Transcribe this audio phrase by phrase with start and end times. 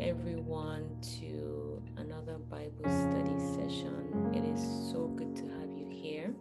[0.00, 0.88] everyone
[1.20, 4.30] to another Bible study session.
[4.34, 6.34] It is so good to have you here.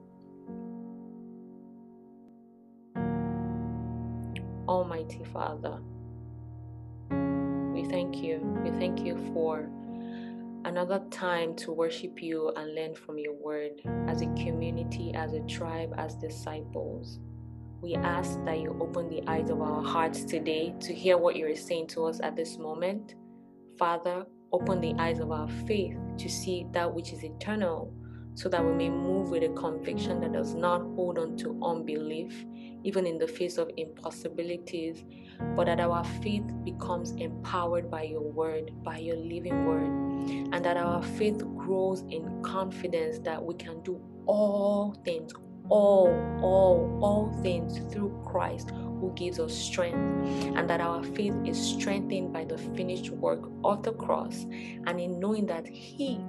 [4.68, 5.80] Almighty Father,
[7.74, 8.40] we thank you.
[8.64, 9.70] We thank you for
[10.64, 15.42] another time to worship you and learn from your word as a community, as a
[15.42, 17.20] tribe, as disciples.
[17.82, 21.48] We ask that you open the eyes of our hearts today to hear what you
[21.48, 23.16] are saying to us at this moment.
[23.82, 27.92] Father, open the eyes of our faith to see that which is eternal
[28.36, 32.46] so that we may move with a conviction that does not hold on to unbelief,
[32.84, 35.04] even in the face of impossibilities,
[35.56, 40.78] but that our faith becomes empowered by your word, by your living word, and that
[40.78, 45.34] our faith grows in confidence that we can do all things,
[45.70, 46.10] all,
[46.44, 48.70] all, all things through Christ
[49.02, 49.98] who gives us strength,
[50.56, 54.46] and that our faith is strengthened by the finished work of the cross,
[54.86, 56.20] and in knowing that He,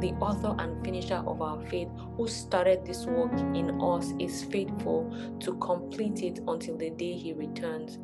[0.00, 5.12] the author and finisher of our faith, who started this work in us, is faithful
[5.40, 7.98] to complete it until the day He returns.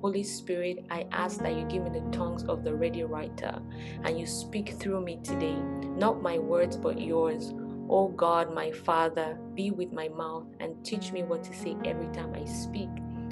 [0.00, 3.60] Holy Spirit, I ask that you give me the tongues of the ready writer
[4.04, 5.56] and you speak through me today,
[5.96, 7.52] not my words but yours.
[7.90, 12.08] O God, my Father, be with my mouth and teach me what to say every
[12.14, 12.88] time I speak.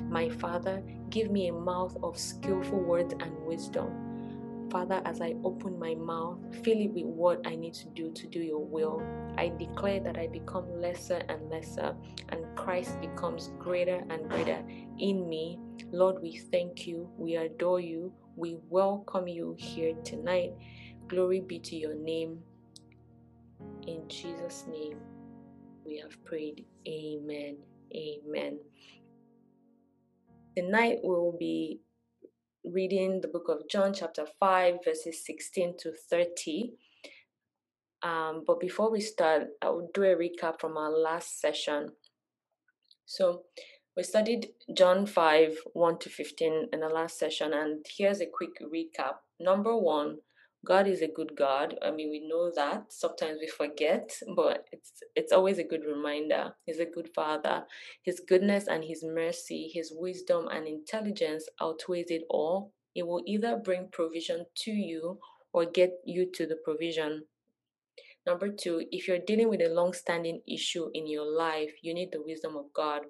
[0.09, 4.69] My Father, give me a mouth of skillful words and wisdom.
[4.71, 8.27] Father, as I open my mouth, fill it with what I need to do to
[8.27, 9.03] do your will.
[9.37, 11.95] I declare that I become lesser and lesser,
[12.31, 14.63] and Christ becomes greater and greater
[14.99, 15.59] in me.
[15.91, 20.53] Lord, we thank you, we adore you, we welcome you here tonight.
[21.07, 22.39] Glory be to your name.
[23.87, 24.99] In Jesus' name,
[25.85, 26.65] we have prayed.
[26.87, 27.57] Amen.
[27.95, 28.59] Amen.
[30.59, 31.83] Tonight we will be
[32.65, 36.73] reading the book of John, chapter 5, verses 16 to 30.
[38.03, 41.91] Um, but before we start, I will do a recap from our last session.
[43.07, 43.43] So,
[43.97, 48.61] we studied John 5 1 to 15 in the last session, and here's a quick
[48.61, 49.19] recap.
[49.39, 50.17] Number one,
[50.65, 51.77] God is a good God.
[51.83, 52.93] I mean, we know that.
[52.93, 56.55] Sometimes we forget, but it's it's always a good reminder.
[56.67, 57.65] He's a good father.
[58.03, 62.73] His goodness and his mercy, his wisdom and intelligence outweighs it all.
[62.95, 65.21] It will either bring provision to you
[65.53, 67.25] or get you to the provision.
[68.27, 72.23] Number two, if you're dealing with a long-standing issue in your life, you need the
[72.23, 73.03] wisdom of God.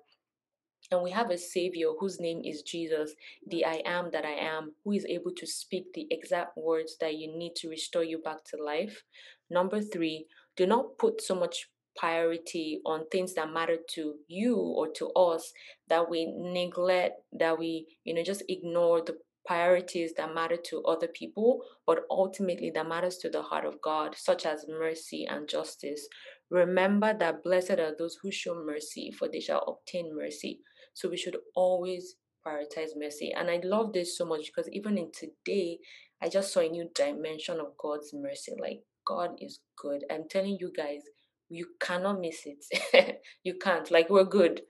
[0.90, 3.14] And we have a Savior whose name is Jesus,
[3.46, 7.16] the I am that I am, who is able to speak the exact words that
[7.16, 9.02] you need to restore you back to life.
[9.50, 14.88] Number three, do not put so much priority on things that matter to you or
[14.92, 15.52] to us
[15.88, 21.08] that we neglect, that we, you know, just ignore the priorities that matter to other
[21.08, 26.06] people, but ultimately that matters to the heart of God, such as mercy and justice.
[26.50, 30.60] Remember that blessed are those who show mercy, for they shall obtain mercy.
[30.98, 33.32] So we should always prioritize mercy.
[33.32, 35.78] And I love this so much because even in today,
[36.20, 38.52] I just saw a new dimension of God's mercy.
[38.60, 40.02] Like, God is good.
[40.10, 41.02] I'm telling you guys,
[41.48, 43.20] you cannot miss it.
[43.44, 43.88] you can't.
[43.92, 44.62] Like, we're good.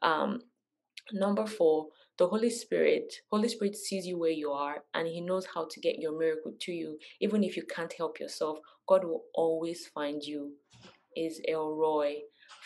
[0.00, 0.40] Um,
[1.12, 3.12] number four, the Holy Spirit.
[3.30, 6.54] Holy Spirit sees you where you are and He knows how to get your miracle
[6.62, 6.96] to you.
[7.20, 10.52] Even if you can't help yourself, God will always find you.
[11.14, 12.14] Is El Roi.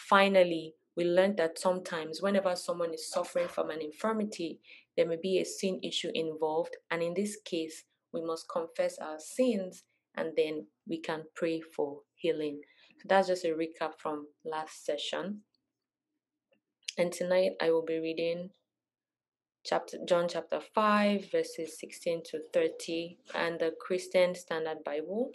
[0.08, 4.60] Finally, we learned that sometimes whenever someone is suffering from an infirmity,
[4.98, 6.76] there may be a sin issue involved.
[6.90, 9.84] And in this case, we must confess our sins
[10.14, 12.60] and then we can pray for healing.
[12.98, 15.40] So that's just a recap from last session.
[16.98, 18.50] And tonight I will be reading
[19.64, 25.30] chapter John chapter 5 verses 16 to 30 and the Christian Standard Bible.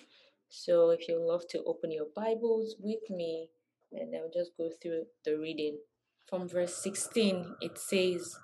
[0.48, 3.50] So if you love to open your Bibles with me,
[3.92, 5.78] and I'll just go through the reading.
[6.30, 8.38] From verse 16, it says,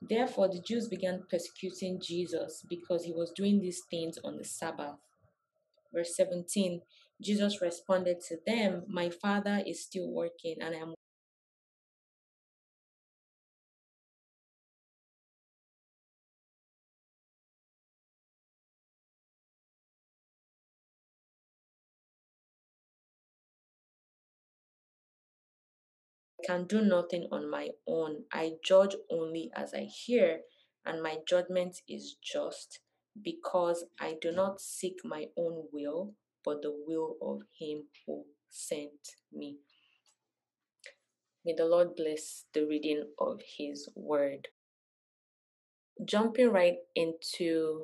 [0.00, 4.96] Therefore the Jews began persecuting Jesus because he was doing these things on the Sabbath.
[5.92, 6.82] Verse 17,
[7.22, 10.94] Jesus responded to them, My Father is still working, and I am
[26.48, 28.24] can do nothing on my own.
[28.32, 30.40] I judge only as I hear,
[30.86, 32.80] and my judgment is just,
[33.22, 39.16] because I do not seek my own will, but the will of Him who sent
[39.30, 39.58] me.
[41.44, 44.48] May the Lord bless the reading of His word.
[46.02, 47.82] Jumping right into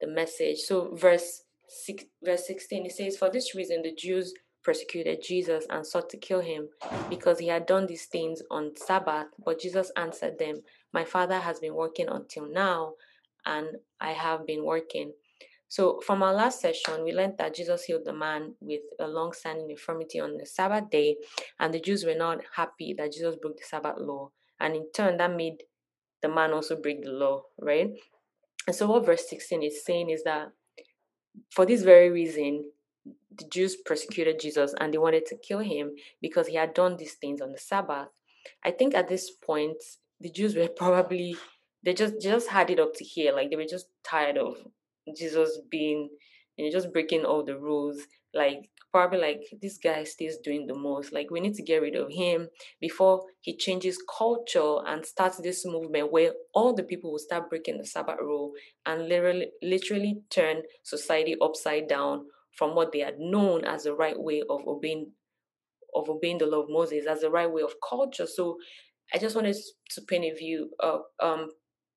[0.00, 0.60] the message.
[0.60, 4.32] So verse six, verse 16 it says, For this reason the Jews
[4.62, 6.68] persecuted Jesus and sought to kill him
[7.08, 9.28] because he had done these things on Sabbath.
[9.44, 10.62] But Jesus answered them,
[10.92, 12.94] My Father has been working until now,
[13.46, 13.68] and
[14.00, 15.12] I have been working.
[15.68, 19.32] So, from our last session, we learned that Jesus healed the man with a long
[19.32, 21.16] standing infirmity on the Sabbath day,
[21.60, 24.30] and the Jews were not happy that Jesus broke the Sabbath law.
[24.58, 25.62] And in turn, that made
[26.22, 27.92] the man also break the law, right?
[28.66, 30.48] And so, what verse 16 is saying is that
[31.50, 32.72] for this very reason,
[33.04, 37.14] the Jews persecuted Jesus and they wanted to kill him because he had done these
[37.14, 38.08] things on the Sabbath.
[38.64, 39.76] I think at this point,
[40.20, 41.36] the Jews were probably
[41.82, 44.56] they just just had it up to here, like they were just tired of
[45.16, 46.10] Jesus being
[46.56, 48.02] you know just breaking all the rules.
[48.34, 51.12] Like probably like this guy stays doing the most.
[51.12, 52.48] Like we need to get rid of him
[52.80, 57.78] before he changes culture and starts this movement where all the people will start breaking
[57.78, 58.52] the Sabbath rule
[58.84, 62.26] and literally literally turn society upside down
[62.56, 65.12] from what they had known as the right way of obeying
[65.94, 68.26] of obeying the law of Moses as the right way of culture.
[68.26, 68.58] So
[69.12, 69.56] I just wanted
[69.90, 71.48] to paint a view, uh, um,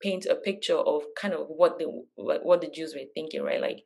[0.02, 1.86] paint a picture of kind of what the
[2.16, 3.62] what the Jews were thinking, right?
[3.62, 3.84] Like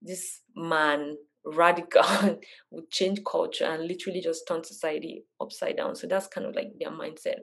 [0.00, 2.38] this man radical
[2.70, 5.96] would change culture and literally just turn society upside down.
[5.96, 7.40] So that's kind of like their mindset.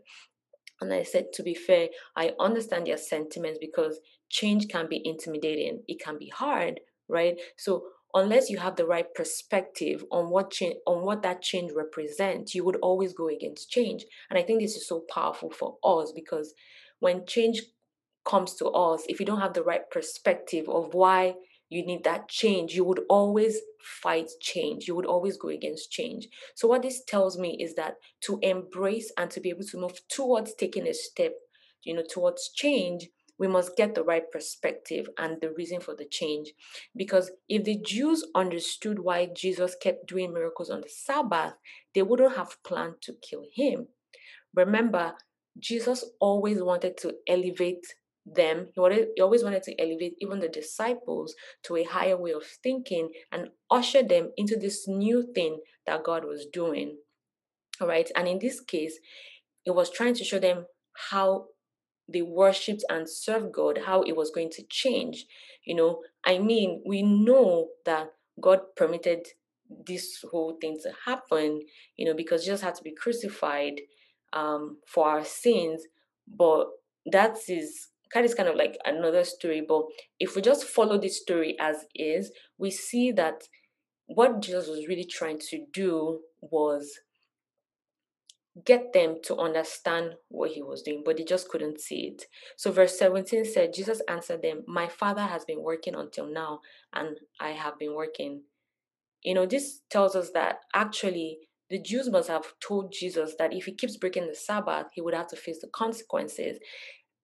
[0.82, 4.00] And I said, to be fair, I understand their sentiments because
[4.30, 5.84] change can be intimidating.
[5.88, 6.80] It can be hard,
[7.10, 7.36] right?
[7.58, 7.84] So
[8.14, 12.64] unless you have the right perspective on what change on what that change represents you
[12.66, 14.06] would always go against change.
[14.30, 16.54] And i think this is so powerful for us because
[17.00, 17.62] when change
[18.26, 21.36] comes to us if you don't have the right perspective of why
[21.70, 24.88] you need that change you would always fight change.
[24.88, 26.28] You would always go against change.
[26.56, 30.00] So what this tells me is that to embrace and to be able to move
[30.10, 31.34] towards taking a step
[31.84, 33.08] you know towards change
[33.40, 36.52] we must get the right perspective and the reason for the change.
[36.96, 41.54] Because if the Jews understood why Jesus kept doing miracles on the Sabbath,
[41.96, 43.88] they wouldn't have planned to kill him.
[44.54, 45.14] Remember,
[45.58, 47.86] Jesus always wanted to elevate
[48.26, 48.68] them.
[48.76, 51.34] He, wanted, he always wanted to elevate even the disciples
[51.64, 56.26] to a higher way of thinking and usher them into this new thing that God
[56.26, 56.98] was doing.
[57.80, 58.10] All right.
[58.16, 59.00] And in this case,
[59.66, 60.66] it was trying to show them
[61.12, 61.46] how
[62.12, 65.26] they worshipped and served God, how it was going to change.
[65.64, 68.12] You know, I mean, we know that
[68.42, 69.28] God permitted
[69.86, 71.62] this whole thing to happen,
[71.96, 73.82] you know, because Jesus had to be crucified
[74.34, 75.84] um, for our sins.
[76.28, 76.68] But
[77.12, 79.64] that is that is kind of like another story.
[79.68, 79.84] But
[80.20, 83.44] if we just follow this story as is, we see that
[84.08, 87.00] what Jesus was really trying to do was
[88.66, 92.26] get them to understand what he was doing, but they just couldn't see it.
[92.58, 96.60] So, verse 17 said, Jesus answered them, My father has been working until now,
[96.94, 98.44] and I have been working.
[99.24, 101.40] You know, this tells us that actually
[101.70, 105.14] the Jews must have told Jesus that if he keeps breaking the Sabbath, he would
[105.14, 106.58] have to face the consequences.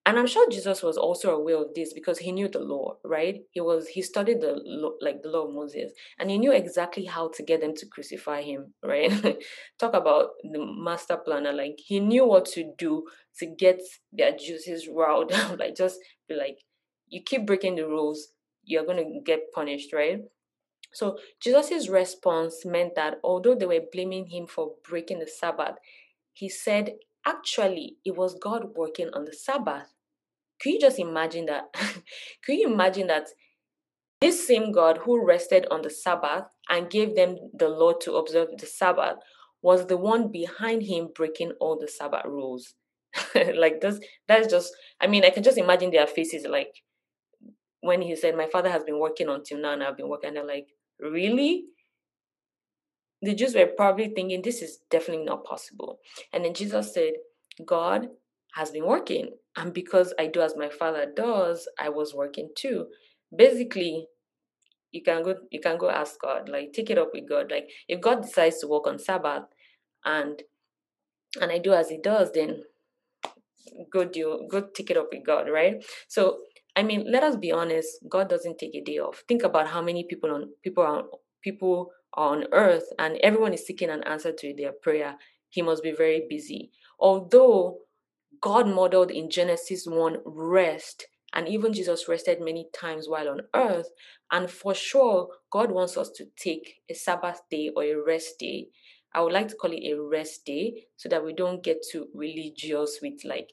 [0.06, 3.42] And I'm sure Jesus was also aware of this because he knew the law, right?
[3.50, 7.06] He was he studied the law, like the law of Moses, and he knew exactly
[7.06, 9.10] how to get them to crucify him, right?
[9.80, 11.52] Talk about the master planner.
[11.52, 13.06] Like he knew what to do
[13.40, 13.82] to get
[14.12, 15.98] their juices riled like just
[16.28, 16.58] be like,
[17.08, 18.28] you keep breaking the rules,
[18.62, 20.20] you're gonna get punished, right?
[20.92, 25.76] So Jesus' response meant that although they were blaming him for breaking the Sabbath,
[26.32, 26.94] he said,
[27.26, 29.92] actually, it was God working on the Sabbath
[30.60, 31.64] can you just imagine that?
[32.44, 33.28] Can you imagine that
[34.20, 38.48] this same God who rested on the Sabbath and gave them the law to observe
[38.58, 39.16] the Sabbath
[39.62, 42.74] was the one behind him breaking all the Sabbath rules?
[43.34, 46.82] like this, that's just, I mean, I can just imagine their faces like
[47.80, 50.28] when he said, My father has been working until now and I've been working.
[50.28, 51.64] And they're like, Really?
[53.22, 55.98] The Jews were probably thinking, This is definitely not possible.
[56.32, 57.12] And then Jesus said,
[57.64, 58.08] God
[58.56, 59.30] has been working.
[59.56, 62.86] And because I do as my father does, I was working too.
[63.36, 64.06] Basically,
[64.92, 67.50] you can go you can go ask God, like take it up with God.
[67.50, 69.44] Like if God decides to work on Sabbath
[70.04, 70.42] and
[71.40, 72.62] and I do as he does, then
[73.92, 75.84] go do go take it up with God, right?
[76.08, 76.38] So
[76.74, 79.22] I mean, let us be honest, God doesn't take a day off.
[79.28, 81.04] Think about how many people on people are
[81.42, 85.16] people are on earth and everyone is seeking an answer to their prayer.
[85.50, 86.70] He must be very busy.
[86.98, 87.80] Although
[88.46, 93.88] God modeled in Genesis 1 rest, and even Jesus rested many times while on earth.
[94.30, 98.68] And for sure, God wants us to take a Sabbath day or a rest day.
[99.12, 102.06] I would like to call it a rest day so that we don't get too
[102.14, 103.48] religious with like,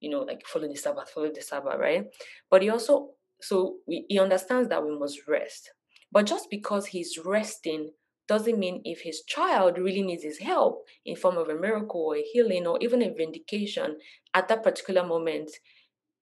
[0.00, 2.06] you know, like follow the Sabbath, follow the Sabbath, right?
[2.50, 3.10] But He also
[3.42, 5.72] so we, he understands that we must rest.
[6.10, 7.90] But just because he's resting
[8.28, 12.16] doesn't mean if his child really needs his help in form of a miracle or
[12.16, 13.98] a healing or even a vindication
[14.34, 15.50] at that particular moment,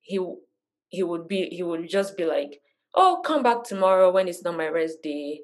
[0.02, 0.18] he
[0.88, 2.60] he would be he would just be like,
[2.94, 5.42] "Oh, come back tomorrow when it's not my rest day."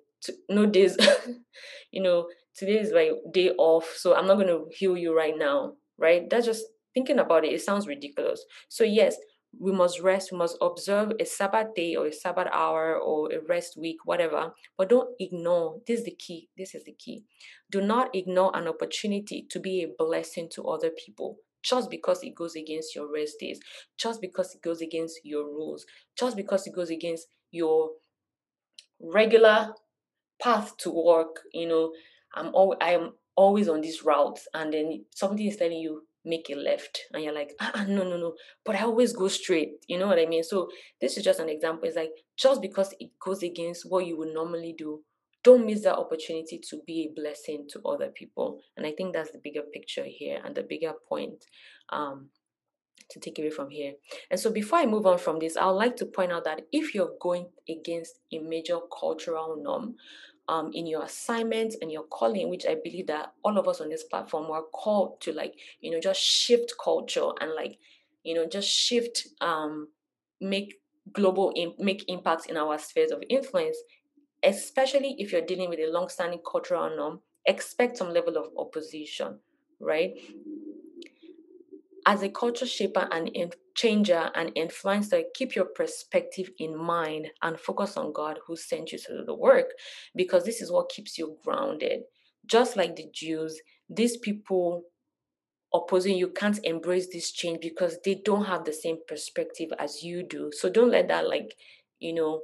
[0.48, 0.96] No days,
[1.92, 5.36] you know, today is my day off, so I'm not going to heal you right
[5.36, 6.28] now, right?
[6.30, 6.64] That's just
[6.94, 7.52] thinking about it.
[7.52, 8.44] It sounds ridiculous.
[8.68, 9.16] So yes,
[9.58, 13.40] we must rest, we must observe a Sabbath day or a Sabbath hour or a
[13.48, 14.54] rest week, whatever.
[14.76, 16.48] But don't ignore, this is the key.
[16.56, 17.24] This is the key.
[17.70, 22.34] Do not ignore an opportunity to be a blessing to other people just because it
[22.34, 23.60] goes against your rest days,
[23.96, 25.86] just because it goes against your rules,
[26.18, 27.90] just because it goes against your
[29.00, 29.74] regular
[30.42, 31.40] path to work.
[31.52, 31.92] You know,
[32.34, 36.54] I'm all I'm always on this route, and then something is telling you make a
[36.54, 40.06] left and you're like ah, no no no but i always go straight you know
[40.06, 40.42] what i mean?
[40.42, 40.68] So
[41.00, 41.88] this is just an example.
[41.88, 45.02] It's like just because it goes against what you would normally do
[45.44, 48.60] don't miss that opportunity to be a blessing to other people.
[48.76, 51.44] And i think that's the bigger picture here and the bigger point
[51.90, 52.28] um,
[53.12, 53.94] to take away from here.
[54.30, 56.62] And so before I move on from this, I would like to point out that
[56.72, 59.94] if you're going against a major cultural norm,
[60.48, 63.88] um, in your assignment and your calling, which I believe that all of us on
[63.88, 67.78] this platform are called to like, you know, just shift culture and like,
[68.24, 69.88] you know, just shift, um,
[70.40, 70.80] make
[71.12, 73.76] global, make impacts in our spheres of influence,
[74.42, 79.38] especially if you're dealing with a long-standing cultural norm, expect some level of opposition,
[79.80, 80.12] right?
[82.04, 83.30] As a culture shaper and
[83.76, 88.98] changer and influencer, keep your perspective in mind and focus on God who sent you
[88.98, 89.66] to do the work
[90.16, 92.00] because this is what keeps you grounded.
[92.46, 94.82] Just like the Jews, these people
[95.72, 100.22] opposing you can't embrace this change because they don't have the same perspective as you
[100.22, 100.50] do.
[100.52, 101.54] So don't let that, like,
[101.98, 102.40] you know,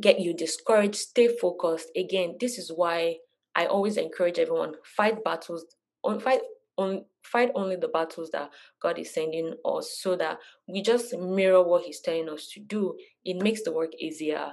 [0.00, 0.96] get you discouraged.
[0.96, 1.90] Stay focused.
[1.96, 3.16] Again, this is why
[3.54, 5.64] I always encourage everyone fight battles
[6.02, 6.40] on fight
[6.76, 11.62] on fight only the battles that God is sending us so that we just mirror
[11.62, 12.96] what He's telling us to do.
[13.24, 14.52] It makes the work easier.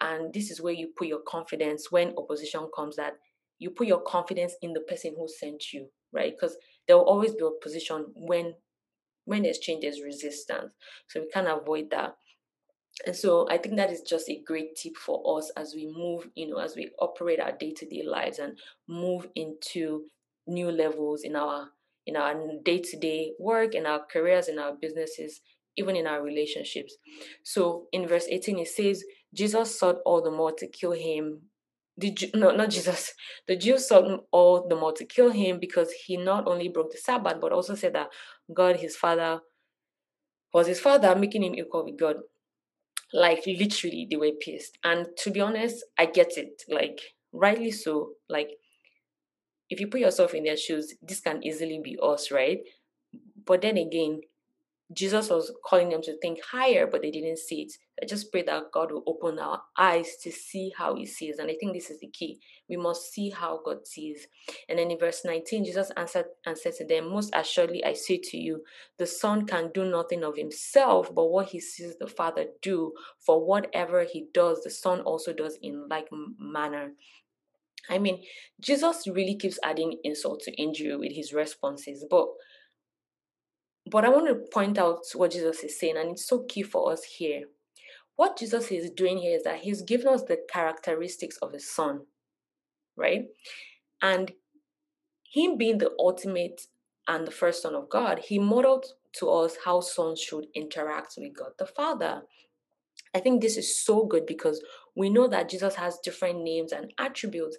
[0.00, 3.14] And this is where you put your confidence when opposition comes that
[3.58, 6.32] you put your confidence in the person who sent you, right?
[6.32, 8.54] Because there will always be opposition when
[9.24, 10.72] when there's change, there's resistance.
[11.08, 12.14] So we can't avoid that.
[13.06, 16.28] And so I think that is just a great tip for us as we move,
[16.34, 20.04] you know, as we operate our day-to-day lives and move into
[20.48, 21.68] new levels in our
[22.06, 25.42] in our day-to-day work in our careers in our businesses
[25.76, 26.96] even in our relationships.
[27.44, 31.42] So in verse 18 it says jesus sought all the more to kill him.
[31.96, 33.12] The no not jesus.
[33.46, 36.98] The jews sought all the more to kill him because he not only broke the
[36.98, 38.08] sabbath but also said that
[38.52, 39.40] god his father
[40.52, 42.16] was his father making him equal with god.
[43.12, 46.62] Like literally they were pissed and to be honest i get it.
[46.68, 47.00] Like
[47.32, 48.12] rightly so.
[48.28, 48.50] Like
[49.70, 52.60] if you put yourself in their shoes, this can easily be us, right?
[53.44, 54.20] But then again,
[54.92, 57.72] Jesus was calling them to think higher, but they didn't see it.
[58.02, 61.38] I just pray that God will open our eyes to see how He sees.
[61.38, 62.40] And I think this is the key.
[62.70, 64.26] We must see how God sees.
[64.66, 68.18] And then in verse 19, Jesus answered and said to them, Most assuredly, I say
[68.24, 68.62] to you,
[68.98, 72.92] the Son can do nothing of himself, but what he sees the Father do.
[73.26, 76.08] For whatever he does, the Son also does in like
[76.38, 76.92] manner.
[77.88, 78.22] I mean,
[78.60, 82.26] Jesus really keeps adding insult to injury with his responses, but
[83.90, 86.92] but I want to point out what Jesus is saying, and it's so key for
[86.92, 87.44] us here.
[88.16, 92.00] What Jesus is doing here is that he's given us the characteristics of a son,
[92.96, 93.26] right?
[94.02, 94.32] And
[95.32, 96.62] him being the ultimate
[97.06, 101.36] and the first son of God, he modeled to us how sons should interact with
[101.36, 102.22] God the Father.
[103.14, 104.62] I think this is so good because
[104.98, 107.56] we know that Jesus has different names and attributes,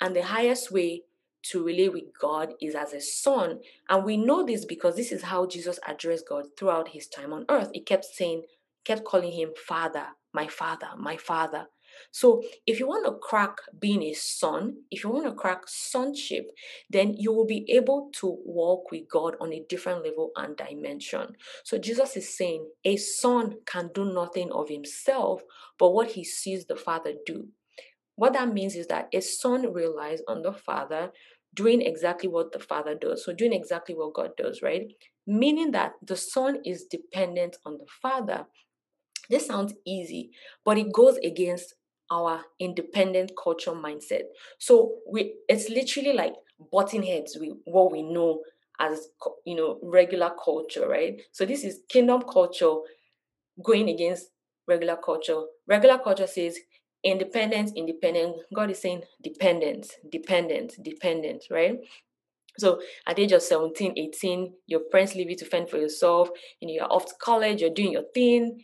[0.00, 1.04] and the highest way
[1.50, 3.60] to relate with God is as a son.
[3.88, 7.44] And we know this because this is how Jesus addressed God throughout his time on
[7.48, 7.70] earth.
[7.72, 8.42] He kept saying,
[8.84, 11.66] kept calling him Father, my Father, my Father.
[12.10, 16.50] So if you want to crack being a son, if you want to crack sonship,
[16.90, 21.36] then you will be able to walk with God on a different level and dimension.
[21.64, 25.42] So Jesus is saying a son can do nothing of himself,
[25.78, 27.48] but what he sees the Father do.
[28.16, 31.12] What that means is that a son relies on the Father
[31.54, 33.24] doing exactly what the Father does.
[33.24, 34.86] So doing exactly what God does, right?
[35.26, 38.46] Meaning that the Son is dependent on the Father.
[39.28, 40.30] This sounds easy,
[40.64, 41.74] but it goes against
[42.12, 44.24] our independent culture mindset.
[44.58, 46.34] So we it's literally like
[46.70, 48.42] butting heads with what we know
[48.78, 49.08] as
[49.46, 51.20] you know regular culture, right?
[51.32, 52.74] So this is kingdom culture
[53.64, 54.28] going against
[54.68, 55.42] regular culture.
[55.66, 56.58] Regular culture says
[57.02, 58.36] independent, independent.
[58.54, 61.78] God is saying dependent, dependent, dependent, right?
[62.58, 66.28] So at the age of 17, 18, your parents leave you to fend for yourself,
[66.60, 68.62] you know, you're off to college, you're doing your thing.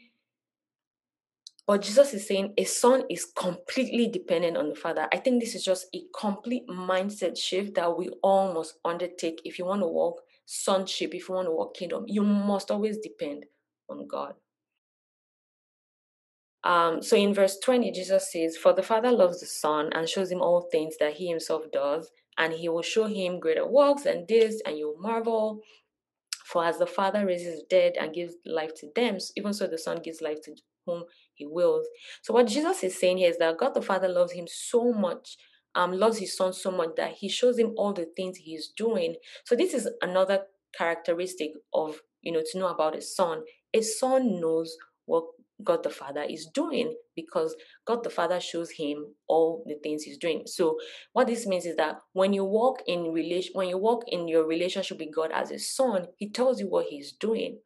[1.69, 5.07] But Jesus is saying a son is completely dependent on the father.
[5.13, 9.59] I think this is just a complete mindset shift that we all must undertake if
[9.59, 12.05] you want to walk sonship, if you want to walk kingdom.
[12.09, 13.45] You must always depend
[13.91, 14.33] on God.
[16.65, 20.33] Um, so in verse 20, Jesus says, For the Father loves the Son and shows
[20.33, 24.25] him all things that he himself does, and he will show him greater works than
[24.27, 25.61] this, and you'll marvel.
[26.47, 29.77] For as the Father raises the dead and gives life to them, even so the
[29.77, 30.55] Son gives life to
[30.87, 31.05] whom
[31.39, 31.87] he wills.
[32.23, 35.37] So what Jesus is saying here is that God the Father loves him so much,
[35.75, 39.15] um, loves his son so much that he shows him all the things he's doing.
[39.45, 40.43] So this is another
[40.77, 43.43] characteristic of you know to know about a son.
[43.73, 44.77] A son knows
[45.07, 45.25] what
[45.63, 50.19] God the Father is doing because God the Father shows him all the things he's
[50.19, 50.43] doing.
[50.47, 50.79] So
[51.13, 54.47] what this means is that when you walk in relation when you walk in your
[54.47, 57.59] relationship with God as a son, he tells you what he's doing.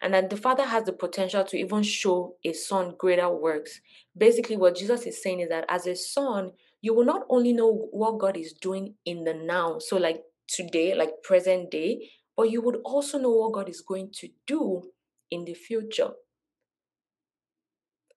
[0.00, 3.80] And that the Father has the potential to even show a son greater works.
[4.16, 7.88] Basically, what Jesus is saying is that as a son, you will not only know
[7.90, 12.62] what God is doing in the now, so like today, like present day, but you
[12.62, 14.82] would also know what God is going to do
[15.30, 16.10] in the future.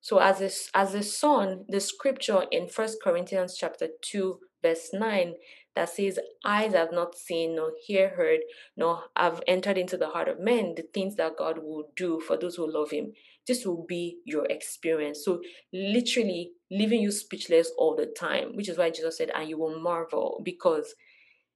[0.01, 5.33] So as a, as a son, the scripture in First Corinthians chapter 2, verse 9,
[5.75, 8.41] that says, Eyes have not seen, nor ear heard,
[8.75, 12.37] nor have entered into the heart of men the things that God will do for
[12.37, 13.13] those who love him.
[13.47, 15.23] This will be your experience.
[15.23, 15.41] So
[15.73, 19.79] literally leaving you speechless all the time, which is why Jesus said, and you will
[19.79, 20.95] marvel because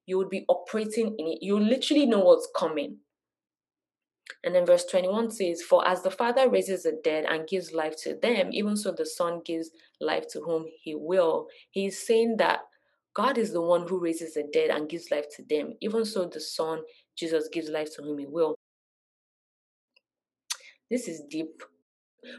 [0.06, 1.40] you would be operating in it.
[1.42, 2.98] You literally know what's coming.
[4.44, 7.96] And then verse 21 says, For as the Father raises the dead and gives life
[8.04, 11.48] to them, even so the Son gives life to whom he will.
[11.72, 12.62] He's saying that
[13.16, 15.74] God is the one who raises the dead and gives life to them.
[15.82, 16.82] Even so the Son,
[17.18, 18.56] Jesus, gives life to whom he will.
[20.90, 21.64] This is deep.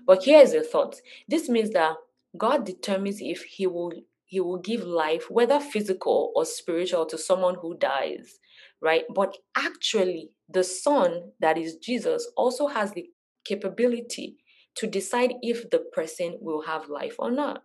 [0.07, 0.97] But here is a thought.
[1.29, 1.95] This means that
[2.37, 3.93] God determines if he will
[4.27, 8.41] he will give life, whether physical or spiritual, to someone who dies,
[8.83, 9.05] right?
[9.15, 13.07] But actually, the Son, that is Jesus, also has the
[13.45, 14.37] capability
[14.75, 17.63] to decide if the person will have life or not.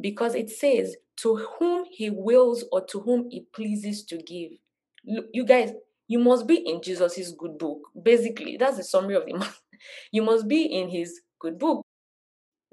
[0.00, 4.52] Because it says, to whom he wills or to whom he pleases to give.
[5.04, 5.72] You guys,
[6.08, 7.80] you must be in Jesus's good book.
[8.00, 9.48] Basically, that's the summary of the man.
[10.12, 11.82] You must be in his good book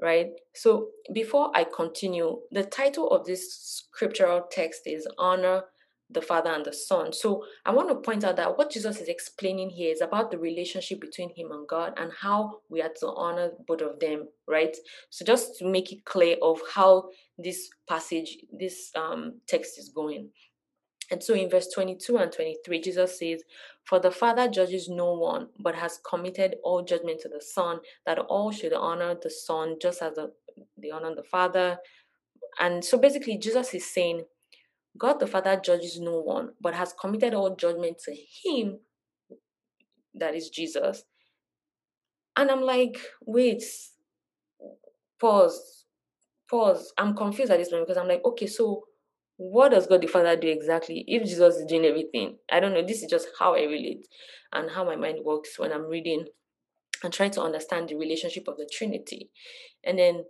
[0.01, 0.27] right?
[0.55, 5.63] So before I continue, the title of this scriptural text is Honor
[6.11, 7.13] the Father and the Son.
[7.13, 10.39] So I want to point out that what Jesus is explaining here is about the
[10.39, 14.75] relationship between him and God and how we are to honor both of them, right?
[15.09, 20.29] So just to make it clear of how this passage, this um, text is going.
[21.11, 23.43] And so in verse 22 and 23, Jesus says,
[23.85, 28.19] For the Father judges no one, but has committed all judgment to the Son, that
[28.19, 30.31] all should honor the Son just as the,
[30.77, 31.77] they honor the Father.
[32.59, 34.23] And so basically, Jesus is saying,
[34.97, 38.79] God the Father judges no one, but has committed all judgment to Him,
[40.15, 41.03] that is Jesus.
[42.35, 43.63] And I'm like, wait,
[45.19, 45.85] pause,
[46.49, 46.93] pause.
[46.97, 48.83] I'm confused at this point because I'm like, okay, so
[49.37, 52.37] what does God the Father do exactly if Jesus is doing everything?
[52.51, 52.85] I don't know.
[52.85, 54.05] This is just how I relate
[54.51, 56.25] and how my mind works when I'm reading
[57.03, 59.29] and trying to understand the relationship of the Trinity.
[59.83, 60.25] And then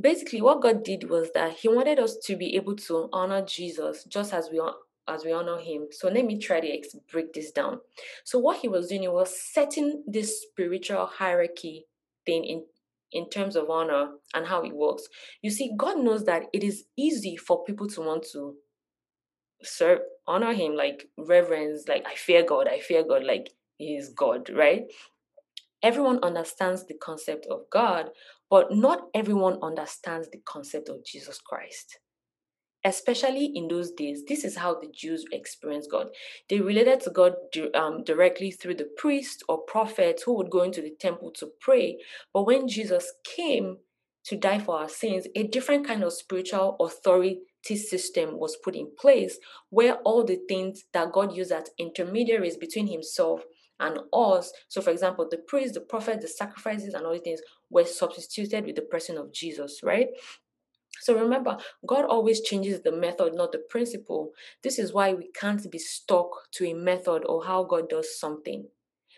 [0.00, 4.04] basically what God did was that he wanted us to be able to honor Jesus
[4.04, 4.60] just as we
[5.08, 5.88] as we honor him.
[5.90, 7.80] So let me try to break this down.
[8.24, 11.86] So what he was doing he was setting this spiritual hierarchy
[12.24, 12.64] thing in
[13.12, 15.08] in terms of honor and how it works.
[15.42, 18.54] You see, God knows that it is easy for people to want to
[19.62, 24.10] serve, honor Him, like reverence, like I fear God, I fear God, like He is
[24.10, 24.84] God, right?
[25.82, 28.10] Everyone understands the concept of God,
[28.50, 31.98] but not everyone understands the concept of Jesus Christ
[32.84, 36.08] especially in those days, this is how the Jews experienced God.
[36.48, 37.34] They related to God
[37.74, 41.98] um, directly through the priest or prophet who would go into the temple to pray.
[42.32, 43.78] But when Jesus came
[44.24, 48.90] to die for our sins, a different kind of spiritual authority system was put in
[48.98, 53.42] place where all the things that God used as intermediaries between himself
[53.80, 57.40] and us, so for example, the priest, the prophet, the sacrifices, and all these things
[57.70, 60.08] were substituted with the person of Jesus, right?
[61.00, 64.32] So remember, God always changes the method, not the principle.
[64.62, 68.66] This is why we can't be stuck to a method or how God does something.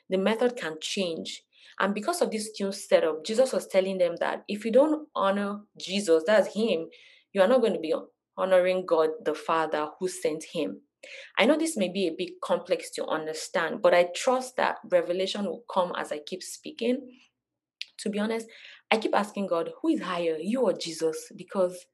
[0.09, 1.43] The method can change.
[1.81, 5.61] And because of this new setup, Jesus was telling them that if you don't honor
[5.77, 6.87] Jesus, that's Him,
[7.33, 7.95] you are not going to be
[8.37, 10.83] honoring God the Father who sent Him.
[11.39, 15.45] I know this may be a bit complex to understand, but I trust that revelation
[15.45, 17.09] will come as I keep speaking.
[17.99, 18.47] To be honest,
[18.91, 21.31] I keep asking God, who is higher, you or Jesus?
[21.37, 21.87] Because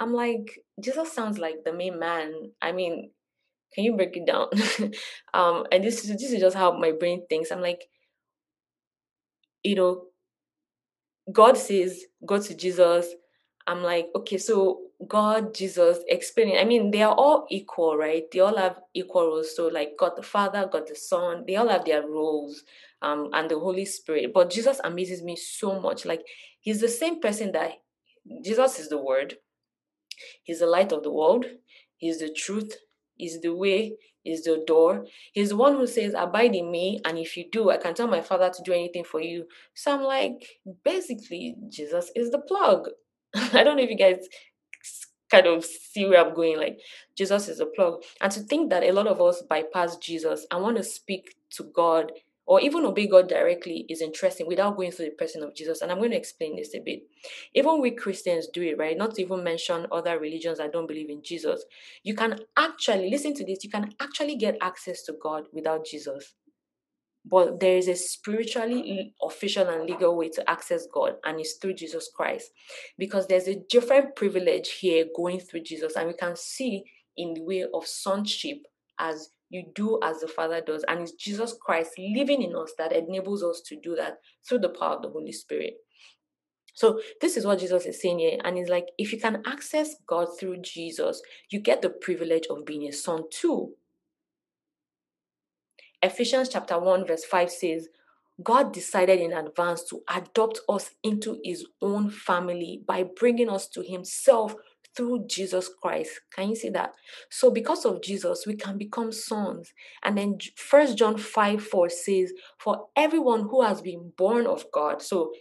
[0.00, 2.32] I'm like, Jesus sounds like the main man.
[2.60, 3.10] I mean,
[3.74, 4.48] can you break it down?
[5.34, 7.50] um, and this is this is just how my brain thinks.
[7.50, 7.84] I'm like,
[9.62, 10.04] you know,
[11.32, 13.08] God says, go to Jesus.
[13.66, 16.58] I'm like, okay, so God, Jesus, explaining.
[16.58, 18.24] I mean, they are all equal, right?
[18.30, 19.56] They all have equal roles.
[19.56, 22.62] So, like God the Father, God the Son, they all have their roles,
[23.02, 24.32] um, and the Holy Spirit.
[24.34, 26.04] But Jesus amazes me so much.
[26.04, 26.22] Like
[26.60, 27.72] He's the same person that
[28.42, 29.36] Jesus is the Word.
[30.42, 31.46] He's the light of the world.
[31.96, 32.76] He's the truth.
[33.16, 33.96] He's the way.
[34.22, 35.06] He's the door.
[35.32, 37.00] He's the one who says, Abide in me.
[37.04, 39.46] And if you do, I can tell my father to do anything for you.
[39.74, 40.46] So I'm like,
[40.82, 42.88] basically, Jesus is the plug.
[43.52, 44.28] I don't know if you guys
[45.30, 46.56] kind of see where I'm going.
[46.56, 46.78] Like,
[47.16, 48.02] Jesus is a plug.
[48.20, 51.64] And to think that a lot of us bypass Jesus and want to speak to
[51.74, 52.12] God
[52.46, 55.80] or even obey God directly is interesting without going through the person of Jesus.
[55.80, 57.00] And I'm going to explain this a bit.
[57.54, 58.98] Even we Christians do it, right?
[58.98, 61.64] Not to even mention other religions that don't believe in Jesus.
[62.02, 66.34] You can actually, listen to this, you can actually get access to God without Jesus.
[67.24, 71.74] But there is a spiritually official and legal way to access God, and it's through
[71.74, 72.50] Jesus Christ.
[72.98, 76.84] Because there's a different privilege here going through Jesus, and we can see
[77.16, 78.58] in the way of sonship
[78.98, 80.84] as you do as the Father does.
[80.88, 84.68] And it's Jesus Christ living in us that enables us to do that through the
[84.68, 85.74] power of the Holy Spirit.
[86.74, 88.38] So, this is what Jesus is saying here.
[88.42, 92.66] And it's like, if you can access God through Jesus, you get the privilege of
[92.66, 93.74] being a son too.
[96.04, 97.88] Ephesians chapter 1, verse 5 says,
[98.42, 103.82] God decided in advance to adopt us into his own family by bringing us to
[103.82, 104.54] himself
[104.94, 106.20] through Jesus Christ.
[106.34, 106.92] Can you see that?
[107.30, 109.72] So because of Jesus, we can become sons.
[110.02, 115.00] And then First John 5 4 says, For everyone who has been born of God,
[115.00, 115.32] so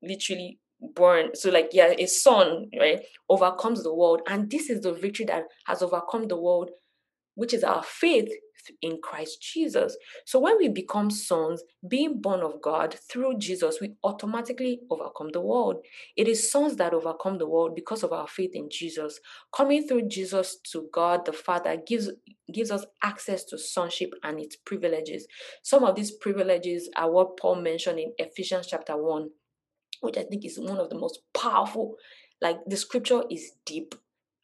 [0.00, 4.20] literally born, so like yeah, a son, right, overcomes the world.
[4.28, 6.70] And this is the victory that has overcome the world,
[7.34, 8.30] which is our faith
[8.80, 9.96] in Christ Jesus.
[10.24, 15.40] So when we become sons, being born of God through Jesus, we automatically overcome the
[15.40, 15.84] world.
[16.16, 19.20] It is sons that overcome the world because of our faith in Jesus.
[19.54, 22.10] Coming through Jesus to God the Father gives
[22.52, 25.26] gives us access to sonship and its privileges.
[25.62, 29.30] Some of these privileges are what Paul mentioned in Ephesians chapter 1,
[30.00, 31.96] which I think is one of the most powerful.
[32.40, 33.94] Like the scripture is deep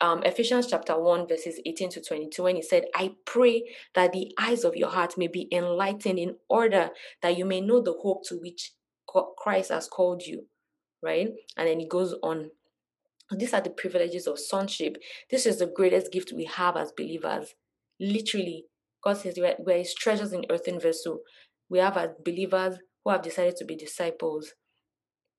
[0.01, 4.33] um, Ephesians chapter 1, verses 18 to 22, when he said, I pray that the
[4.39, 6.91] eyes of your heart may be enlightened in order
[7.23, 8.73] that you may know the hope to which
[9.37, 10.47] Christ has called you.
[11.03, 11.29] Right?
[11.57, 12.51] And then he goes on.
[13.31, 14.97] These are the privileges of sonship.
[15.31, 17.55] This is the greatest gift we have as believers.
[18.01, 18.65] Literally,
[19.03, 21.21] God says we're his treasures in earthen vessel.
[21.69, 24.55] We have as believers who have decided to be disciples.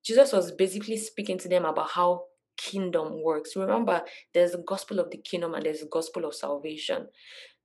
[0.06, 2.24] Jesus was basically speaking to them about how
[2.60, 3.56] kingdom works.
[3.56, 7.08] Remember, there's the gospel of the kingdom and there's the gospel of salvation.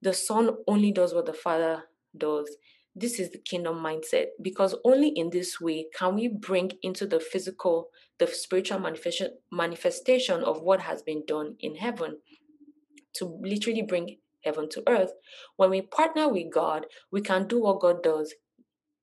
[0.01, 1.85] The Son only does what the Father
[2.17, 2.57] does.
[2.95, 7.19] This is the kingdom mindset because only in this way can we bring into the
[7.19, 12.19] physical, the spiritual manifestation manifestation of what has been done in heaven
[13.15, 15.13] to literally bring heaven to earth.
[15.57, 18.35] When we partner with God, we can do what God does.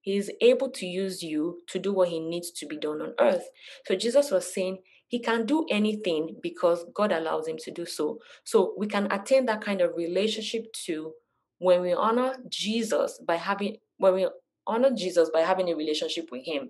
[0.01, 3.13] He is able to use you to do what he needs to be done on
[3.19, 3.49] earth.
[3.85, 4.79] So Jesus was saying,
[5.11, 8.19] he can do anything because God allows him to do so.
[8.45, 11.11] So we can attain that kind of relationship too
[11.59, 14.29] when we honor Jesus by having when we
[14.65, 16.69] honor Jesus by having a relationship with him,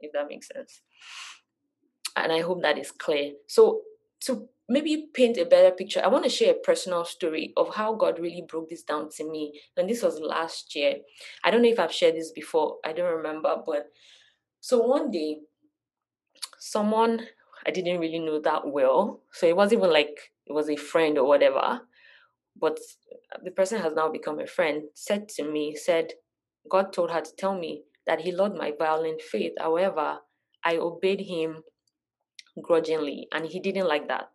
[0.00, 0.80] if that makes sense.
[2.16, 3.32] And I hope that is clear.
[3.48, 3.82] So
[4.20, 7.94] to maybe paint a better picture, I want to share a personal story of how
[7.96, 9.60] God really broke this down to me.
[9.76, 10.94] And this was last year.
[11.44, 12.78] I don't know if I've shared this before.
[12.82, 13.90] I don't remember, but
[14.60, 15.40] so one day
[16.58, 17.26] someone
[17.66, 19.20] I didn't really know that well.
[19.32, 21.82] So it wasn't even like it was a friend or whatever.
[22.60, 22.78] But
[23.42, 26.12] the person has now become a friend, said to me, said,
[26.70, 29.52] God told her to tell me that he loved my violent faith.
[29.58, 30.18] However,
[30.64, 31.62] I obeyed him
[32.62, 34.28] grudgingly and he didn't like that.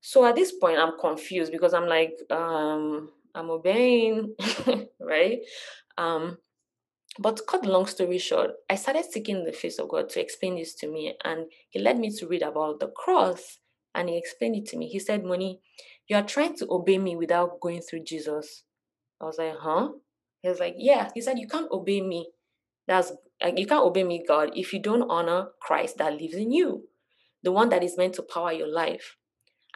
[0.00, 4.34] So at this point, I'm confused because I'm like, um, I'm obeying,
[5.00, 5.38] right?
[5.96, 6.38] Um,
[7.18, 10.56] but cut the long story short, I started seeking the face of God to explain
[10.56, 13.58] this to me, and He led me to read about the cross,
[13.94, 14.88] and He explained it to me.
[14.88, 15.60] He said, Moni,
[16.08, 18.64] you are trying to obey me without going through Jesus.
[19.20, 19.90] I was like, huh?
[20.42, 21.10] He was like, yeah.
[21.14, 22.28] He said, you can't obey me
[22.86, 26.52] That's like, you can't obey me, God, if you don't honor Christ that lives in
[26.52, 26.88] you,
[27.42, 29.16] the one that is meant to power your life.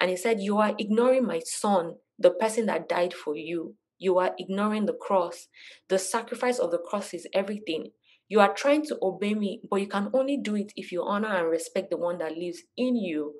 [0.00, 3.76] And he said, You are ignoring my son, the person that died for you.
[3.98, 5.48] You are ignoring the cross.
[5.88, 7.92] The sacrifice of the cross is everything.
[8.28, 11.28] You are trying to obey me, but you can only do it if you honor
[11.28, 13.34] and respect the one that lives in you.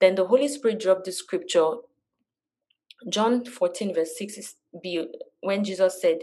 [0.00, 1.74] Then the Holy Spirit dropped the scripture.
[3.08, 5.06] John 14, verse 6 is be
[5.40, 6.20] when Jesus said,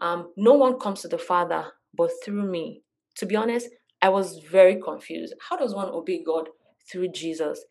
[0.00, 2.82] um, No one comes to the Father but through me.
[3.16, 3.68] To be honest,
[4.02, 5.34] I was very confused.
[5.48, 6.48] How does one obey God
[6.90, 7.64] through Jesus?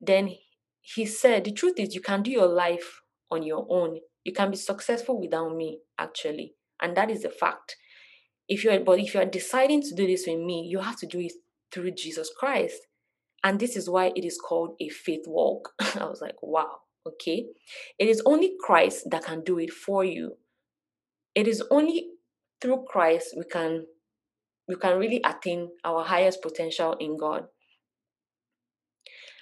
[0.00, 0.36] Then
[0.80, 4.00] he said, The truth is, you can do your life on your own.
[4.24, 6.54] You can be successful without me, actually.
[6.80, 7.76] And that is a fact.
[8.48, 11.06] If you're but if you are deciding to do this with me, you have to
[11.06, 11.32] do it
[11.72, 12.80] through Jesus Christ.
[13.42, 15.70] And this is why it is called a faith walk.
[15.80, 17.46] I was like, wow, okay.
[17.98, 20.36] It is only Christ that can do it for you.
[21.34, 22.08] It is only
[22.60, 23.84] through Christ we can
[24.66, 27.44] we can really attain our highest potential in God.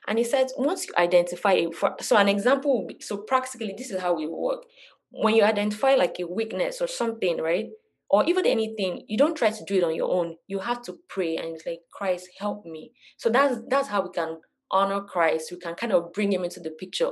[0.06, 3.90] And he said, once you identify it, for, so an example, be, so practically, this
[3.90, 4.64] is how we work.
[5.10, 7.66] When you identify like a weakness or something, right?
[8.10, 10.36] Or even anything, you don't try to do it on your own.
[10.46, 12.92] You have to pray and it's like, Christ, help me.
[13.16, 14.38] So that's that's how we can
[14.70, 15.50] honor Christ.
[15.50, 17.10] We can kind of bring him into the picture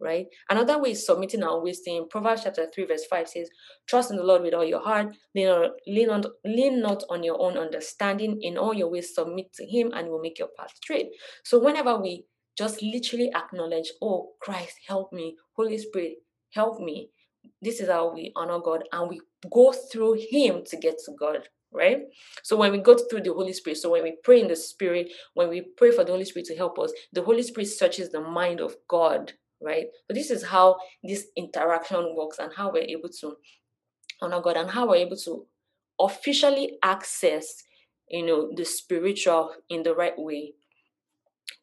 [0.00, 0.26] right?
[0.48, 2.06] Another way is submitting our Him.
[2.08, 3.50] Proverbs chapter 3, verse 5 says,
[3.86, 7.22] Trust in the Lord with all your heart, lean, on, lean, on, lean not on
[7.22, 8.38] your own understanding.
[8.42, 11.08] In all your ways, submit to Him, and He will make your path straight.
[11.44, 12.24] So, whenever we
[12.56, 16.14] just literally acknowledge, Oh, Christ, help me, Holy Spirit,
[16.52, 17.10] help me,
[17.62, 19.20] this is how we honor God, and we
[19.52, 22.02] go through Him to get to God right?
[22.42, 25.12] So when we go through the Holy Spirit, so when we pray in the Spirit,
[25.34, 28.20] when we pray for the Holy Spirit to help us, the Holy Spirit searches the
[28.20, 29.32] mind of God
[29.62, 29.86] right?
[30.08, 33.36] So this is how this interaction works and how we're able to
[34.22, 35.46] honor God and how we're able to
[35.98, 37.62] officially access,
[38.08, 40.54] you know, the spiritual in the right way.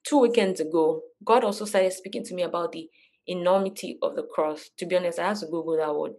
[0.04, 2.90] Two weekends ago, God also started speaking to me about the
[3.26, 4.70] enormity of the cross.
[4.78, 6.14] To be honest, I had to Google that word.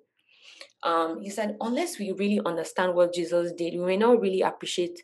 [0.83, 5.03] Um, he said, unless we really understand what Jesus did, we may not really appreciate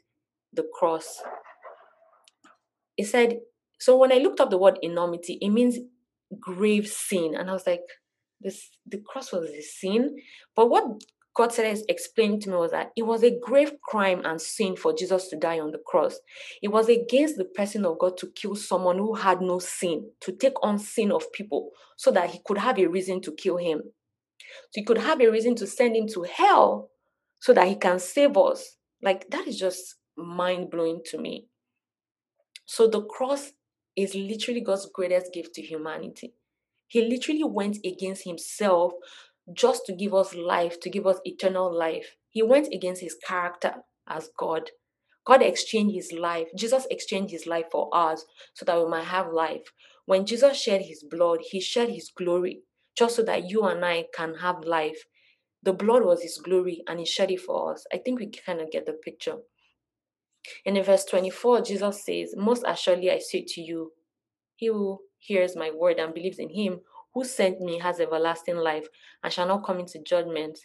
[0.52, 1.22] the cross.
[2.96, 3.40] He said,
[3.78, 5.78] so when I looked up the word enormity, it means
[6.40, 7.34] grave sin.
[7.34, 7.82] And I was like,
[8.40, 10.16] this the cross was a sin.
[10.54, 10.84] But what
[11.34, 14.76] God said is explained to me was that it was a grave crime and sin
[14.76, 16.20] for Jesus to die on the cross.
[16.62, 20.32] It was against the person of God to kill someone who had no sin, to
[20.32, 23.82] take on sin of people, so that he could have a reason to kill him.
[24.70, 26.90] So he could have a reason to send him to hell
[27.40, 28.76] so that he can save us.
[29.02, 31.48] Like that is just mind blowing to me.
[32.66, 33.52] So the cross
[33.96, 36.34] is literally God's greatest gift to humanity.
[36.86, 38.92] He literally went against himself
[39.52, 42.16] just to give us life, to give us eternal life.
[42.30, 43.74] He went against his character
[44.08, 44.70] as God.
[45.26, 46.48] God exchanged his life.
[46.56, 49.72] Jesus exchanged his life for us so that we might have life.
[50.06, 52.62] When Jesus shed his blood, he shed his glory
[52.96, 55.04] just so that you and I can have life.
[55.62, 57.86] The blood was his glory and he shed it for us.
[57.92, 59.38] I think we kind of get the picture.
[60.66, 63.92] And in verse 24, Jesus says, Most assuredly I say to you,
[64.56, 66.80] he who hears my word and believes in him
[67.14, 68.86] who sent me has everlasting life
[69.22, 70.58] and shall not come into judgment,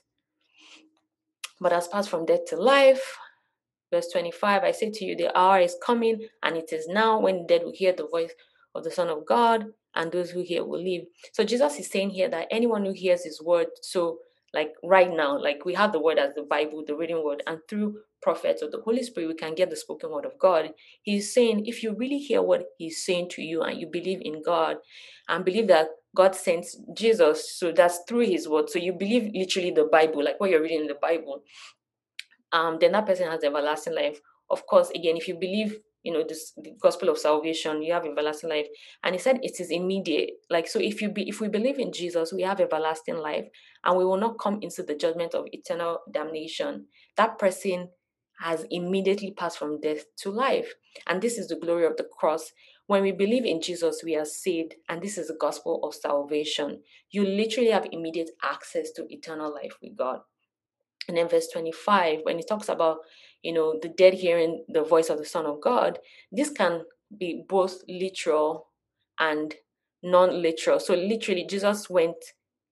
[1.62, 3.18] but has passed from death to life.
[3.92, 7.40] Verse 25 I say to you, the hour is coming, and it is now when
[7.40, 8.32] the dead will hear the voice
[8.76, 9.66] of the Son of God,
[9.96, 11.04] and those who hear will live.
[11.34, 14.20] So Jesus is saying here that anyone who hears his word, so
[14.54, 17.60] like right now, like we have the word as the Bible, the written word, and
[17.70, 20.72] through prophets or the Holy Spirit, we can get the spoken word of God.
[21.04, 24.42] He's saying, if you really hear what He's saying to you and you believe in
[24.44, 24.78] God
[25.28, 28.70] and believe that God sent Jesus, so that's through His word.
[28.70, 31.44] So you believe literally the Bible, like what you're reading in the Bible,
[32.52, 34.20] um, then that person has everlasting life.
[34.50, 38.06] Of course, again, if you believe you know this the gospel of salvation you have
[38.06, 38.68] everlasting life
[39.04, 41.92] and he said it is immediate like so if you be if we believe in
[41.92, 43.46] jesus we have everlasting life
[43.84, 46.86] and we will not come into the judgment of eternal damnation
[47.18, 47.90] that person
[48.40, 50.74] has immediately passed from death to life.
[51.08, 52.52] And this is the glory of the cross.
[52.88, 56.82] When we believe in Jesus, we are saved, and this is the gospel of salvation.
[57.12, 60.22] You literally have immediate access to eternal life with God.
[61.08, 63.00] And then verse 25, when he talks about,
[63.44, 66.00] you know, the dead hearing the voice of the Son of God,
[66.32, 66.84] this can
[67.18, 68.68] be both literal
[69.20, 69.56] and
[70.04, 70.80] non-literal.
[70.80, 72.16] So literally, Jesus went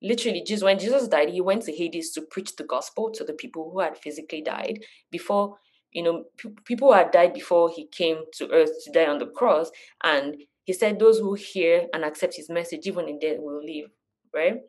[0.01, 3.33] literally jesus when jesus died he went to hades to preach the gospel to the
[3.33, 4.79] people who had physically died
[5.11, 5.57] before
[5.91, 9.25] you know p- people had died before he came to earth to die on the
[9.25, 9.71] cross
[10.03, 13.89] and he said those who hear and accept his message even in death will live
[14.33, 14.61] right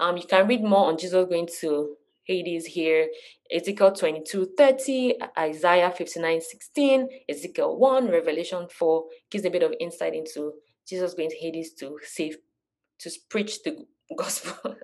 [0.00, 1.96] um you can read more on jesus going to
[2.30, 3.08] Hades here.
[3.52, 10.14] Ezekiel 22 30, Isaiah 59 16, Ezekiel 1, Revelation 4 gives a bit of insight
[10.14, 10.52] into
[10.88, 12.36] Jesus going to Hades to save,
[13.00, 13.84] to preach the
[14.16, 14.76] gospel.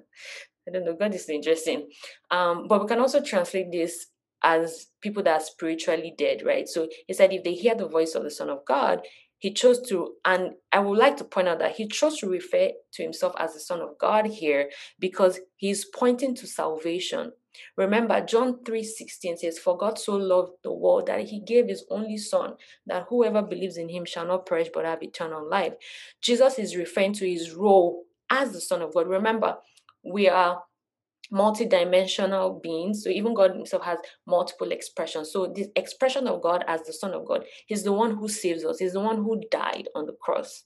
[0.68, 1.88] I don't know, God is interesting.
[2.32, 4.06] Um, but we can also translate this
[4.42, 6.66] as people that are spiritually dead, right?
[6.66, 9.00] So he said if they hear the voice of the Son of God,
[9.38, 12.70] he chose to, and I would like to point out that he chose to refer
[12.94, 17.33] to himself as the Son of God here because he's pointing to salvation.
[17.77, 22.18] Remember, John 3:16 says, For God so loved the world that he gave his only
[22.18, 22.55] son,
[22.87, 25.75] that whoever believes in him shall not perish but have eternal life.
[26.20, 29.09] Jesus is referring to his role as the Son of God.
[29.09, 29.59] Remember,
[30.05, 30.62] we are
[31.30, 33.02] multi-dimensional beings.
[33.02, 35.32] So even god himself has multiple expressions.
[35.32, 38.64] So this expression of god as the son of god he's the one who saves
[38.64, 38.78] us.
[38.78, 40.64] He's the one who died on the cross.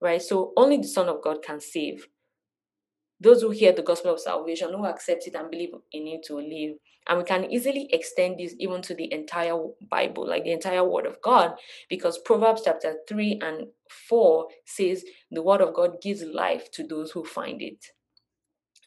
[0.00, 0.22] Right?
[0.22, 2.06] So only the son of god can save.
[3.22, 6.36] Those who hear the gospel of salvation who accept it and believe in it to
[6.36, 6.76] live.
[7.06, 9.58] And we can easily extend this even to the entire
[9.90, 11.54] bible like the entire word of god
[11.88, 13.66] because proverbs chapter 3 and
[14.08, 17.84] 4 says the word of god gives life to those who find it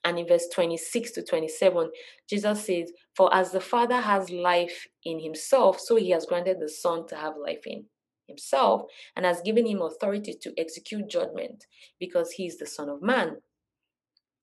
[0.04, 1.89] and in verse 26 to 27,
[2.30, 6.70] Jesus says, For as the Father has life in himself, so he has granted the
[6.70, 7.86] Son to have life in
[8.28, 8.84] himself
[9.16, 11.66] and has given him authority to execute judgment
[12.00, 13.38] because he is the Son of Man.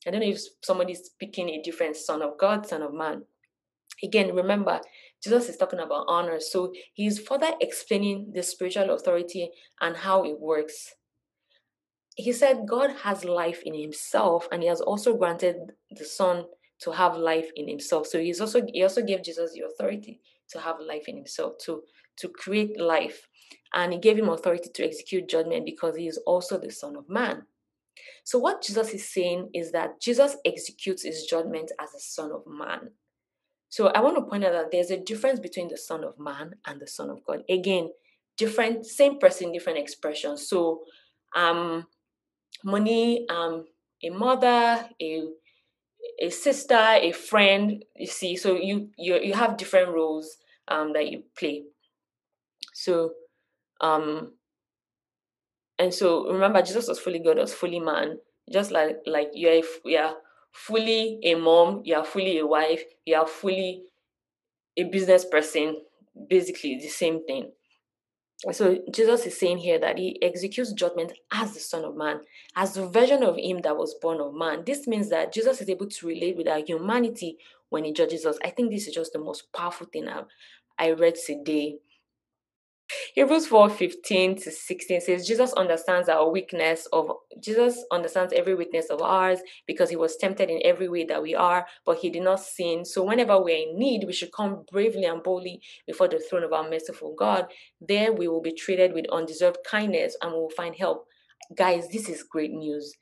[0.06, 3.24] I don't know if somebody's speaking a different Son of God, Son of Man.
[4.02, 4.80] Again, remember,
[5.22, 6.40] Jesus is talking about honor.
[6.40, 10.94] So he's further explaining the spiritual authority and how it works
[12.16, 15.56] he said God has life in himself and he has also granted
[15.90, 16.44] the Son
[16.80, 18.06] to have life in himself.
[18.06, 20.20] So he's also he also gave Jesus the authority
[20.50, 21.82] to have life in himself, to
[22.16, 23.28] to create life.
[23.72, 27.08] And he gave him authority to execute judgment because he is also the Son of
[27.08, 27.42] Man.
[28.24, 32.42] So what Jesus is saying is that Jesus executes his judgment as the Son of
[32.46, 32.90] Man.
[33.68, 36.56] So I want to point out that there's a difference between the Son of Man
[36.66, 37.44] and the Son of God.
[37.48, 37.90] Again,
[38.36, 40.48] different, same person, different expressions.
[40.48, 40.82] So
[41.36, 41.86] um
[42.64, 43.66] money, um,
[44.02, 45.22] a mother, a
[46.20, 47.84] a sister, a friend.
[47.96, 50.36] You see, so you you you have different roles
[50.68, 51.64] um, that you play.
[52.74, 53.12] So,
[53.80, 54.34] um,
[55.78, 58.18] and so remember, Jesus was fully God, was fully man.
[58.50, 60.14] Just like like you're you're
[60.52, 63.84] fully a mom, you are fully a wife, you are fully
[64.76, 65.82] a business person.
[66.28, 67.52] Basically, the same thing.
[68.52, 72.20] So Jesus is saying here that he executes judgment as the Son of Man,
[72.56, 74.64] as the version of him that was born of man.
[74.64, 77.36] This means that Jesus is able to relate with our humanity
[77.68, 78.38] when he judges us.
[78.42, 80.24] I think this is just the most powerful thing I've,
[80.78, 81.76] I read today.
[83.14, 87.10] Hebrews 4 15 to 16 says, Jesus understands our weakness of
[87.42, 91.34] Jesus understands every weakness of ours because he was tempted in every way that we
[91.34, 92.84] are, but he did not sin.
[92.84, 96.52] So whenever we're in need, we should come bravely and boldly before the throne of
[96.52, 97.46] our merciful God.
[97.80, 101.06] There we will be treated with undeserved kindness and we will find help.
[101.56, 102.94] Guys, this is great news.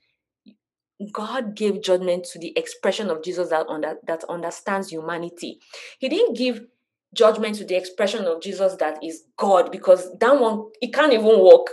[1.13, 5.59] God gave judgment to the expression of Jesus that, under, that understands humanity.
[5.99, 6.65] He didn't give
[7.13, 11.25] judgment to the expression of Jesus that is God because that one it can't even
[11.25, 11.69] walk.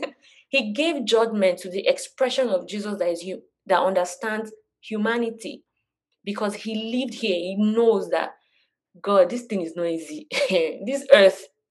[0.48, 5.62] he gave judgment to the expression of Jesus that is you that understands humanity
[6.24, 7.36] because he lived here.
[7.36, 8.30] He knows that
[9.00, 10.26] God, this thing is not easy.
[10.86, 11.46] this earth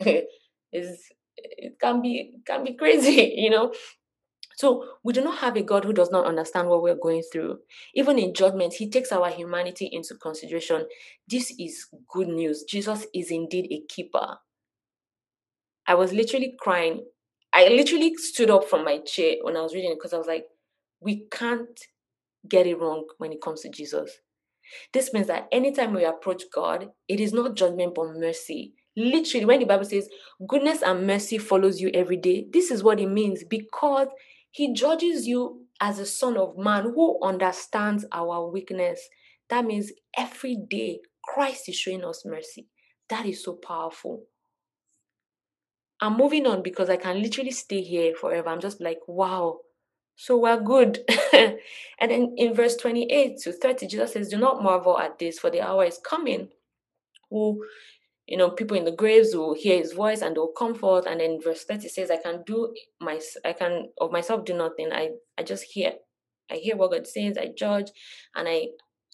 [0.72, 1.04] is
[1.38, 3.74] it can be can be crazy, you know.
[4.60, 7.60] So we do not have a God who does not understand what we're going through.
[7.96, 10.86] Even in judgment, he takes our humanity into consideration.
[11.30, 12.66] This is good news.
[12.68, 14.36] Jesus is indeed a keeper.
[15.88, 17.06] I was literally crying.
[17.54, 20.28] I literally stood up from my chair when I was reading it because I was
[20.28, 20.44] like,
[21.00, 21.80] we can't
[22.50, 24.12] get it wrong when it comes to Jesus.
[24.92, 28.74] This means that anytime we approach God, it is not judgment but mercy.
[28.98, 30.10] Literally, when the Bible says
[30.50, 34.08] goodness and mercy follows you every day, this is what it means because
[34.52, 39.08] he judges you as a son of man who understands our weakness.
[39.50, 42.68] That means every day Christ is showing us mercy.
[43.10, 44.24] That is so powerful.
[46.02, 48.50] I'm moving on because I can literally stay here forever.
[48.50, 49.60] I'm just like, wow,
[50.16, 51.00] so we're good.
[51.34, 51.58] and
[52.00, 55.62] then in verse 28 to 30, Jesus says, Do not marvel at this, for the
[55.62, 56.50] hour is coming.
[57.30, 57.64] Who
[58.30, 61.08] you know, people in the graves will hear his voice and they'll come forth.
[61.08, 64.92] And then verse 30 says, I can do my, I can of myself do nothing.
[64.94, 65.94] I, I just hear,
[66.50, 67.90] I hear what God says, I judge,
[68.36, 68.68] and I,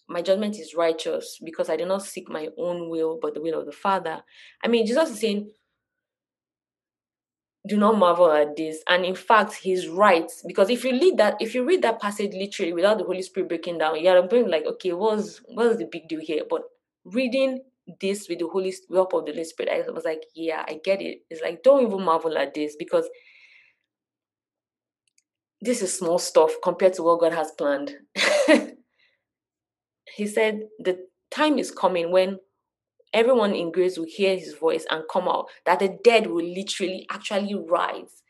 [0.09, 3.57] my judgment is righteous because I do not seek my own will, but the will
[3.57, 4.21] of the Father.
[4.61, 5.49] I mean, Jesus is saying,
[7.65, 8.83] do not marvel at this.
[8.89, 10.29] And in fact, he's right.
[10.45, 13.47] Because if you read that, if you read that passage literally without the Holy Spirit
[13.47, 16.43] breaking down, you're going like, okay, what's what's the big deal here?
[16.47, 16.63] But
[17.05, 17.61] reading
[18.01, 21.01] this with the Holy help of the Holy Spirit, I was like, yeah, I get
[21.01, 21.19] it.
[21.29, 23.07] It's like don't even marvel at this because
[25.61, 27.95] this is small stuff compared to what God has planned.
[30.15, 32.39] he said the time is coming when
[33.13, 37.07] everyone in grace will hear his voice and come out, that the dead will literally
[37.09, 38.23] actually rise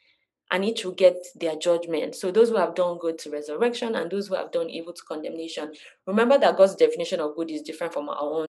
[0.52, 2.16] and each will get their judgment.
[2.16, 5.02] So those who have done good to resurrection and those who have done evil to
[5.08, 5.74] condemnation.
[6.06, 8.46] Remember that God's definition of good is different from our own.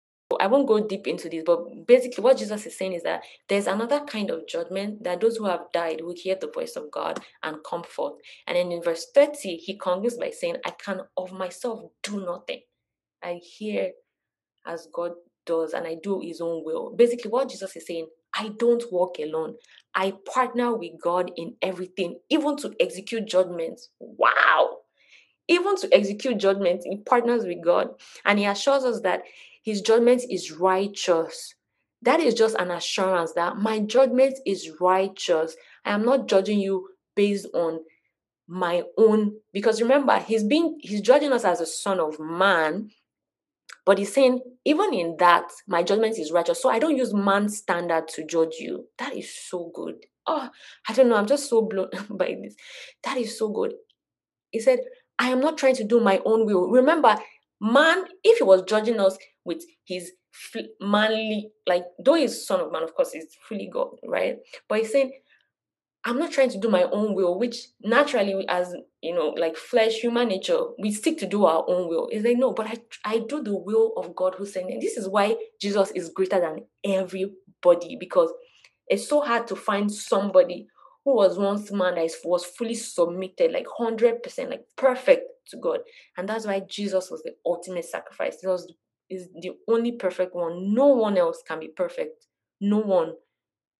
[0.43, 3.69] I won't go deep into this, but basically what Jesus is saying is that there's
[3.69, 7.21] another kind of judgment that those who have died will hear the voice of God
[7.45, 8.15] and come forth.
[8.49, 12.63] And then in verse 30, he concludes by saying, I can of myself do nothing.
[13.23, 13.93] I hear
[14.67, 15.13] as God
[15.47, 16.93] does and I do his own will.
[16.97, 19.55] Basically, what Jesus is saying, I don't walk alone.
[19.95, 23.91] I partner with God in everything, even to execute judgments.
[24.01, 24.79] Wow!
[25.47, 27.91] Even to execute judgments, he partners with God.
[28.25, 29.23] And he assures us that
[29.63, 31.55] his judgment is righteous.
[32.03, 35.57] That is just an assurance that my judgment is righteous.
[35.85, 37.81] I am not judging you based on
[38.49, 42.91] my own because remember he's being he's judging us as a son of man
[43.85, 46.63] but he's saying, even in that, my judgment is righteous.
[46.63, 48.87] So I don't use man's standard to judge you.
[48.99, 49.97] That is so good.
[50.27, 50.51] Oh,
[50.89, 51.17] I don't know.
[51.17, 52.55] I'm just so blown by this.
[53.03, 53.73] That is so good.
[54.51, 54.81] He said,
[55.19, 56.69] I am not trying to do my own will.
[56.69, 57.17] Remember,
[57.63, 60.13] man, if he was judging us with his
[60.81, 64.37] manly, like, though he's son of man, of course, he's fully God, right?
[64.69, 65.13] But he's saying,
[66.05, 70.01] I'm not trying to do my own will, which naturally, as you know, like flesh,
[70.01, 72.09] human nature, we seek to do our own will.
[72.09, 74.79] Is like, no, but I, I do the will of God who sent me.
[74.81, 78.33] This is why Jesus is greater than everybody because
[78.89, 80.67] it's so hard to find somebody
[81.05, 85.81] who was once man that was fully submitted, like 100%, like perfect to God.
[86.17, 88.41] And that's why Jesus was the ultimate sacrifice.
[88.41, 88.73] He was
[89.11, 90.73] is the only perfect one.
[90.73, 92.27] No one else can be perfect.
[92.61, 93.13] No one.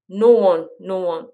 [0.09, 0.67] No one.
[0.79, 1.27] No one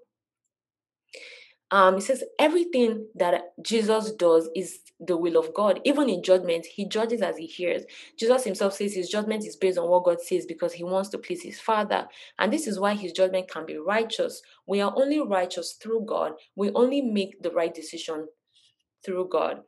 [1.71, 5.79] um, he says everything that Jesus does is the will of God.
[5.85, 7.83] Even in judgment, he judges as he hears.
[8.17, 11.17] Jesus himself says his judgment is based on what God says because he wants to
[11.19, 12.07] please his Father.
[12.39, 14.41] And this is why his judgment can be righteous.
[14.67, 16.33] We are only righteous through God.
[16.55, 18.27] We only make the right decision
[19.05, 19.61] through God.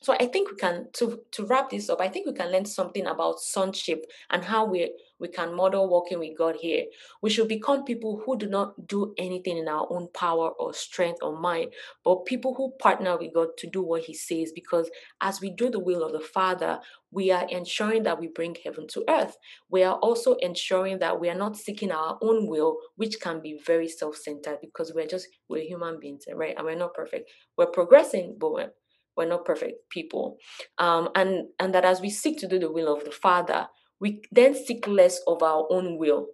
[0.00, 2.00] So I think we can to to wrap this up.
[2.00, 6.18] I think we can learn something about sonship and how we we can model walking
[6.18, 6.84] with God here.
[7.22, 11.20] We should become people who do not do anything in our own power or strength
[11.22, 11.72] or mind,
[12.04, 14.52] but people who partner with God to do what He says.
[14.54, 14.90] Because
[15.22, 16.80] as we do the will of the Father,
[17.10, 19.38] we are ensuring that we bring heaven to earth.
[19.70, 23.58] We are also ensuring that we are not seeking our own will, which can be
[23.64, 26.54] very self-centered because we're just we're human beings, right?
[26.56, 27.30] And we're not perfect.
[27.56, 28.72] We're progressing, but we're
[29.16, 30.36] we're not perfect people.
[30.78, 33.68] Um, and and that as we seek to do the will of the father
[34.00, 36.28] we then seek less of our own will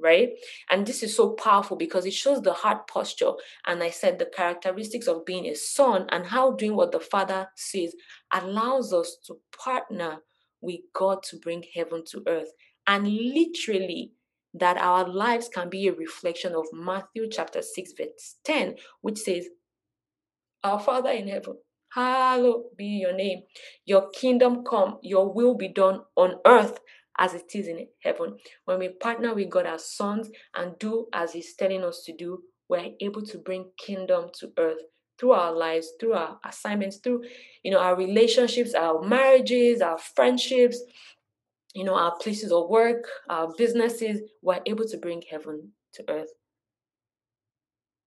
[0.00, 0.28] right?
[0.70, 3.32] And this is so powerful because it shows the heart posture.
[3.66, 7.48] And i said the characteristics of being a son and how doing what the father
[7.56, 7.94] says
[8.32, 10.18] allows us to partner
[10.60, 12.52] with god to bring heaven to earth.
[12.86, 14.12] And literally
[14.54, 19.46] that our lives can be a reflection of matthew chapter 6 verse 10 which says
[20.64, 21.58] our father in heaven
[21.94, 23.42] Hallowed be your name.
[23.84, 26.78] Your kingdom come, your will be done on earth
[27.18, 28.36] as it is in heaven.
[28.64, 32.42] When we partner with God as sons and do as He's telling us to do,
[32.68, 34.78] we're able to bring kingdom to earth
[35.18, 37.22] through our lives, through our assignments, through
[37.62, 40.80] you know our relationships, our marriages, our friendships,
[41.74, 46.30] you know, our places of work, our businesses, we're able to bring heaven to earth.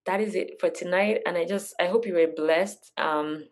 [0.05, 1.19] That is it for tonight.
[1.25, 2.91] And I just I hope you were blessed.
[2.97, 3.45] Um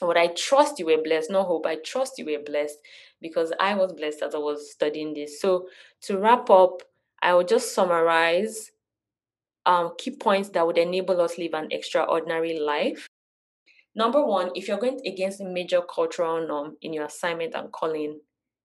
[0.00, 1.66] but I trust you were blessed, no hope.
[1.66, 2.78] I trust you were blessed
[3.20, 5.40] because I was blessed as I was studying this.
[5.40, 5.68] So
[6.02, 6.82] to wrap up,
[7.22, 8.70] I will just summarize
[9.66, 13.06] um, key points that would enable us live an extraordinary life.
[13.94, 18.20] Number one, if you're going against a major cultural norm in your assignment and calling,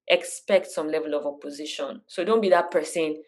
[0.07, 2.01] expect some level of opposition.
[2.07, 3.21] So don't be that person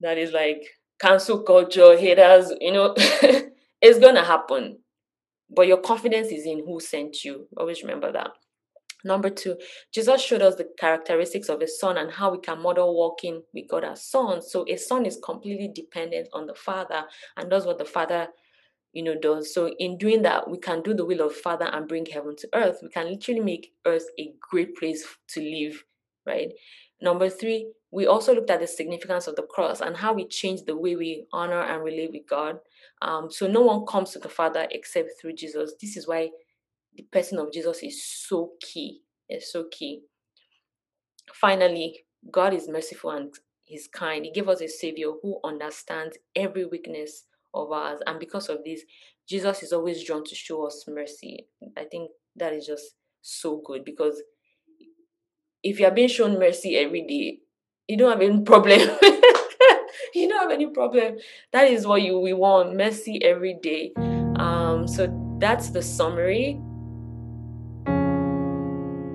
[0.00, 0.62] that is like
[1.00, 2.94] cancel culture, haters, you know,
[3.80, 4.78] it's gonna happen.
[5.54, 7.46] But your confidence is in who sent you.
[7.56, 8.30] Always remember that.
[9.04, 9.56] Number two,
[9.92, 13.68] Jesus showed us the characteristics of a son and how we can model walking with
[13.68, 14.50] God as sons.
[14.50, 17.04] So a son is completely dependent on the father
[17.36, 18.28] and does what the father,
[18.92, 19.52] you know, does.
[19.52, 22.48] So in doing that, we can do the will of Father and bring heaven to
[22.54, 22.78] earth.
[22.82, 25.82] We can literally make earth a great place to live,
[26.24, 26.52] right?
[27.00, 30.66] Number three, we also looked at the significance of the cross and how it changed
[30.66, 32.58] the way we honor and relate with God.
[33.02, 35.74] Um, so no one comes to the Father except through Jesus.
[35.80, 36.30] This is why
[36.96, 39.00] the person of Jesus is so key.
[39.28, 40.02] It's so key.
[41.34, 43.34] Finally, God is merciful and
[43.64, 44.24] He's kind.
[44.24, 47.24] He gave us a Savior who understands every weakness
[47.54, 48.00] of ours.
[48.06, 48.82] And because of this,
[49.28, 51.46] Jesus is always drawn to show us mercy.
[51.76, 54.22] I think that is just so good because
[55.62, 57.38] if you are being shown mercy every day,
[57.88, 58.90] you don't have any problem.
[60.52, 61.16] Any problem.
[61.52, 63.92] That is what you we want mercy every day.
[64.36, 66.60] Um, so that's the summary.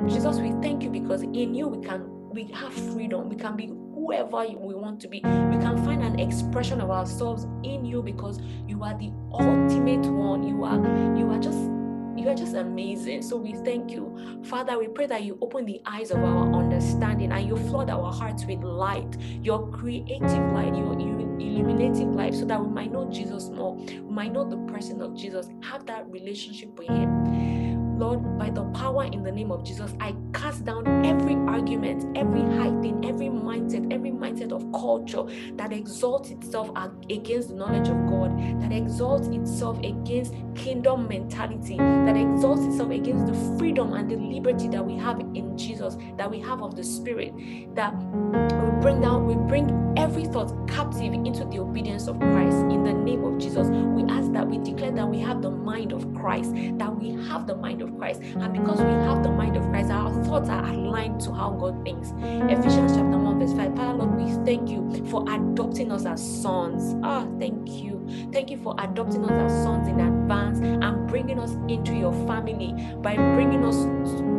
[0.07, 3.29] Jesus, we thank you because in you we can we have freedom.
[3.29, 5.19] We can be whoever we want to be.
[5.19, 10.43] We can find an expression of ourselves in you because you are the ultimate one.
[10.43, 10.77] You are
[11.17, 11.76] you are just
[12.17, 13.21] you are just amazing.
[13.21, 14.41] So we thank you.
[14.45, 18.11] Father, we pray that you open the eyes of our understanding and you flood our
[18.11, 23.49] hearts with light, your creative light, your illuminative light, so that we might know Jesus
[23.49, 23.75] more.
[23.75, 27.56] We might know the person of Jesus, have that relationship with Him.
[27.97, 32.41] Lord, by the power in the name of Jesus, I cast down every argument, every
[32.81, 35.23] thing, every mindset, every mindset of culture
[35.55, 36.69] that exalts itself
[37.09, 43.25] against the knowledge of God, that exalts itself against kingdom mentality, that exalts itself against
[43.25, 46.83] the freedom and the liberty that we have in Jesus, that we have of the
[46.83, 47.33] Spirit,
[47.75, 52.83] that we bring down, we bring every thought captive into the obedience of Christ in
[52.83, 53.67] the name of Jesus.
[53.67, 57.47] We ask that we declare that we have the mind of Christ, that we have
[57.47, 58.21] the mind of Christ.
[58.21, 61.83] And because we have the mind of Christ, our thoughts are aligned to how God
[61.83, 62.13] thinks.
[62.17, 63.75] Ephesians chapter 1, verse 5.
[63.75, 66.95] Father Lord, we thank you for adopting us as sons.
[67.03, 68.07] Ah, thank you.
[68.31, 72.73] Thank you for adopting us as sons in advance and bringing us into your family
[73.01, 73.75] by bringing us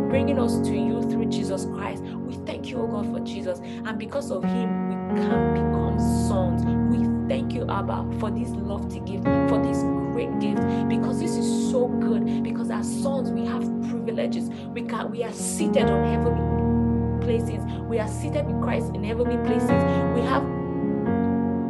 [0.09, 2.03] bringing us to you through Jesus Christ.
[2.03, 3.59] We thank you, oh God, for Jesus.
[3.59, 6.65] And because of him, we can become sons.
[6.65, 9.83] We thank you, Abba, for this lofty gift, for this
[10.19, 12.43] great gift, because this is so good.
[12.43, 14.49] Because as sons, we have privileges.
[14.75, 17.63] We can we are seated on heavenly places.
[17.83, 19.71] We are seated with Christ in heavenly places.
[20.15, 20.43] We have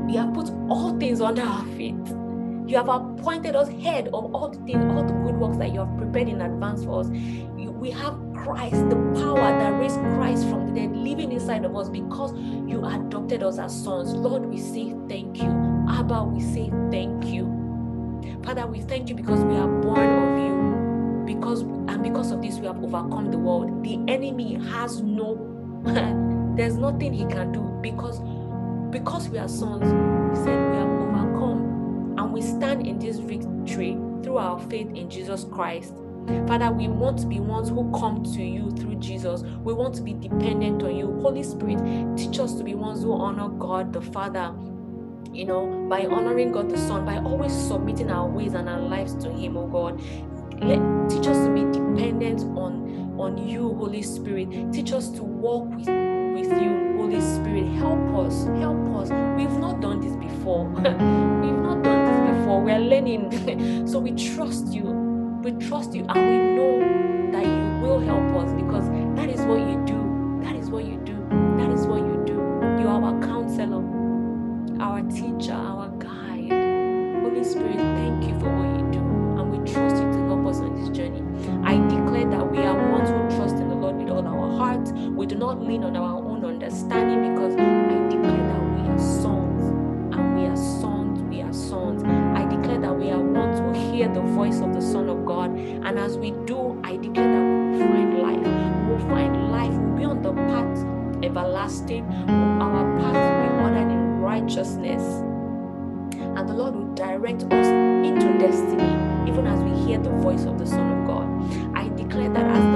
[0.06, 1.96] we have put all things under our feet.
[2.66, 5.80] You have appointed us head of all the things, all the good works that you
[5.80, 7.08] have prepared in advance for us.
[7.08, 11.88] We have Christ, the power that raised Christ from the dead, living inside of us
[11.88, 12.32] because
[12.66, 14.12] you adopted us as sons.
[14.12, 15.50] Lord, we say thank you.
[15.88, 17.47] Abba, we say thank you.
[18.48, 21.34] Father, we thank you because we are born of you.
[21.34, 23.84] Because and because of this, we have overcome the world.
[23.84, 25.36] The enemy has no
[26.56, 28.20] there's nothing he can do because
[28.90, 33.98] because we are sons, he said we have overcome and we stand in this victory
[34.22, 35.92] through our faith in Jesus Christ.
[36.46, 39.42] Father, we want to be ones who come to you through Jesus.
[39.42, 41.20] We want to be dependent on you.
[41.20, 41.80] Holy Spirit,
[42.16, 44.54] teach us to be ones who honor God the Father.
[45.32, 49.14] You know, by honoring God the Son, by always submitting our ways and our lives
[49.24, 50.00] to Him, oh God.
[50.60, 54.72] Let, teach us to be dependent on, on you, Holy Spirit.
[54.72, 57.66] Teach us to walk with, with you, Holy Spirit.
[57.74, 58.44] Help us.
[58.58, 59.10] Help us.
[59.36, 60.64] We've not done this before.
[60.74, 62.60] We've not done this before.
[62.60, 63.86] We're learning.
[63.86, 65.08] so we trust you
[65.42, 69.60] we trust you and we know that you will help us because that is what
[69.60, 69.97] you do.
[85.48, 89.64] Not lean on our own understanding because I declare that we are sons
[90.14, 92.02] and we are sons, we are sons.
[92.04, 95.48] I declare that we are ones who hear the voice of the Son of God.
[95.56, 98.46] And as we do, I declare that we will find life.
[98.84, 99.72] We will find life.
[99.72, 102.04] We'll be on the path everlasting.
[102.28, 105.02] Our path will be ordered in righteousness.
[106.36, 107.66] And the Lord will direct us
[108.06, 108.92] into destiny,
[109.26, 111.26] even as we hear the voice of the Son of God.
[111.74, 112.67] I declare that as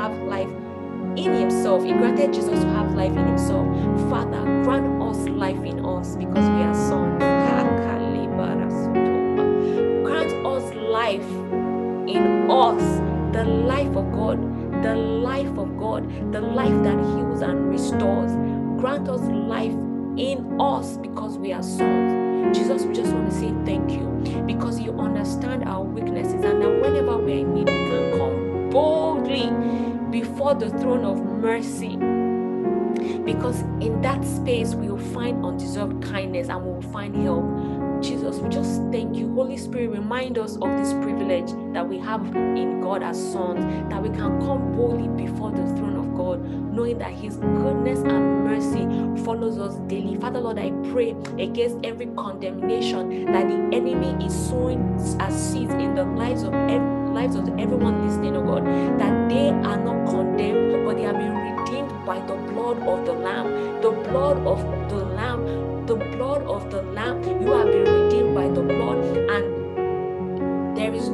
[0.00, 0.48] have life
[1.16, 3.66] in Himself, He granted Jesus to have life in Himself.
[4.08, 7.18] Father, grant us life in us because we are sons.
[7.18, 7.80] Grant
[10.46, 11.30] us life
[12.08, 12.82] in us,
[13.32, 14.38] the life of God,
[14.82, 18.32] the life of God, the life that heals and restores.
[18.80, 19.72] Grant us life
[20.16, 22.56] in us because we are sons.
[22.56, 24.06] Jesus, we just want to say thank you
[24.46, 29.48] because you understand our weaknesses and that whenever we're in need, we can come boldly
[30.20, 31.96] before the throne of mercy
[33.24, 37.44] because in that space we will find undeserved kindness and we will find help.
[38.02, 39.32] Jesus, we just thank you.
[39.34, 43.60] Holy Spirit, remind us of this privilege that we have in God as sons,
[43.90, 48.44] that we can come boldly before the throne of God, knowing that His goodness and
[48.44, 50.16] mercy follows us daily.
[50.16, 55.94] Father, Lord, I pray against every condemnation that the enemy is sowing as seeds in
[55.94, 58.64] the lives of every lives of everyone listening, oh God,
[58.98, 63.12] that they are not condemned, but they are being redeemed by the blood of the
[63.12, 63.80] Lamb.
[63.82, 67.99] The blood of the Lamb, the blood of the Lamb, you have been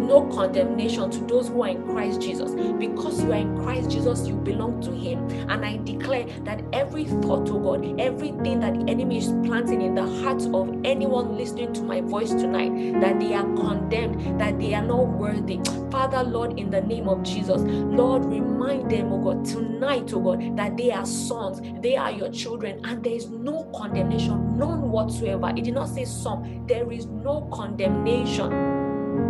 [0.07, 2.52] no condemnation to those who are in Christ Jesus.
[2.78, 5.28] Because you are in Christ Jesus, you belong to Him.
[5.50, 9.94] And I declare that every thought, oh God, everything that the enemy is planting in
[9.94, 14.74] the hearts of anyone listening to my voice tonight, that they are condemned, that they
[14.74, 15.61] are not worthy.
[15.90, 20.57] Father, Lord, in the name of Jesus, Lord, remind them, oh God, tonight, oh God,
[20.57, 25.50] that they are sons, they are your children, and there is no condemnation, none whatsoever.
[25.57, 28.75] It did not say some, there is no condemnation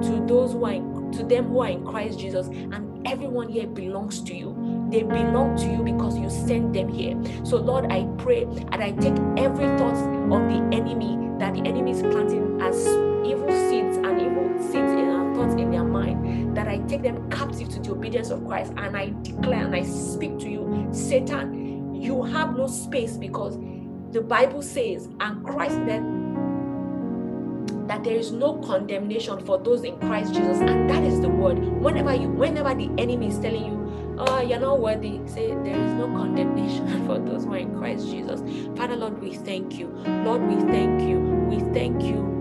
[0.03, 3.67] to those who are in, to them who are in Christ Jesus, and everyone here
[3.67, 4.55] belongs to you.
[4.91, 7.17] They belong to you because you sent them here.
[7.45, 11.91] So, Lord, I pray and I take every thought of the enemy that the enemy
[11.91, 12.87] is planting as
[13.27, 17.29] evil seeds and evil seeds in our thoughts in their mind, that I take them
[17.31, 21.95] captive to the obedience of Christ and I declare and I speak to you, Satan,
[21.95, 23.59] you have no space because
[24.13, 26.16] the Bible says, and Christ then
[27.89, 31.59] that there is no condemnation for those in Christ Jesus, and that is the word.
[31.59, 35.93] Whenever you, whenever the enemy is telling you, "Oh, you're not worthy," say there is
[35.95, 38.41] no condemnation for those who are in Christ Jesus.
[38.77, 39.89] Father, Lord, we thank you.
[40.25, 41.21] Lord, we thank you.
[41.49, 42.37] We thank you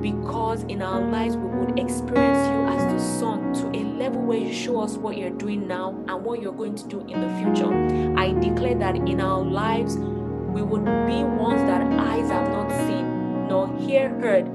[0.00, 4.38] because in our lives we would experience you as the Son to a level where
[4.38, 7.28] you show us what you're doing now and what you're going to do in the
[7.38, 7.72] future.
[8.16, 13.48] I declare that in our lives we would be ones that eyes have not seen,
[13.48, 14.46] nor hear heard,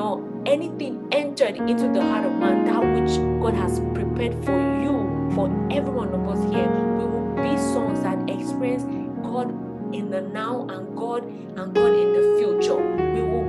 [0.00, 4.94] nor anything entered into the heart of man, that which God has prepared for you,
[5.34, 6.70] for every one of us here.
[6.98, 8.84] We will be sons that experience
[9.22, 9.50] God
[9.94, 12.76] in the now and God and God in the future.
[13.14, 13.46] We will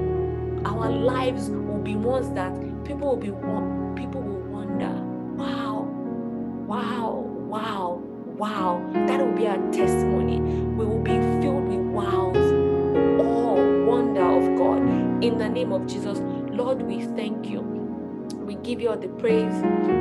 [0.66, 3.32] our lives will be ones that people will be
[4.02, 4.92] people will wonder,
[5.42, 5.88] wow,
[6.68, 7.12] wow,
[7.54, 8.02] wow,
[8.44, 8.92] wow.
[9.08, 10.42] That will be our testimony.
[10.42, 12.52] We will be filled with wows,
[13.26, 14.82] all wonder of God.
[15.24, 16.20] In the name of Jesus,
[16.54, 17.62] Lord, we thank you.
[18.46, 19.54] We give you all the praise.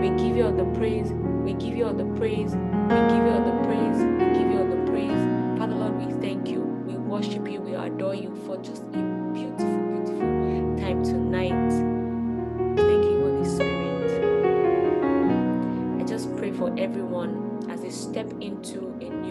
[0.03, 1.13] We give you all the praise.
[1.45, 2.53] We give you all the praise.
[2.53, 3.99] We give you all the praise.
[4.19, 5.59] We give you all the praise.
[5.59, 6.61] Father, Lord, we thank you.
[6.61, 7.61] We worship you.
[7.61, 11.71] We adore you for just a beautiful, beautiful time tonight.
[12.77, 14.41] Thank you, Holy Spirit.
[16.01, 19.30] I just pray for everyone as they step into a new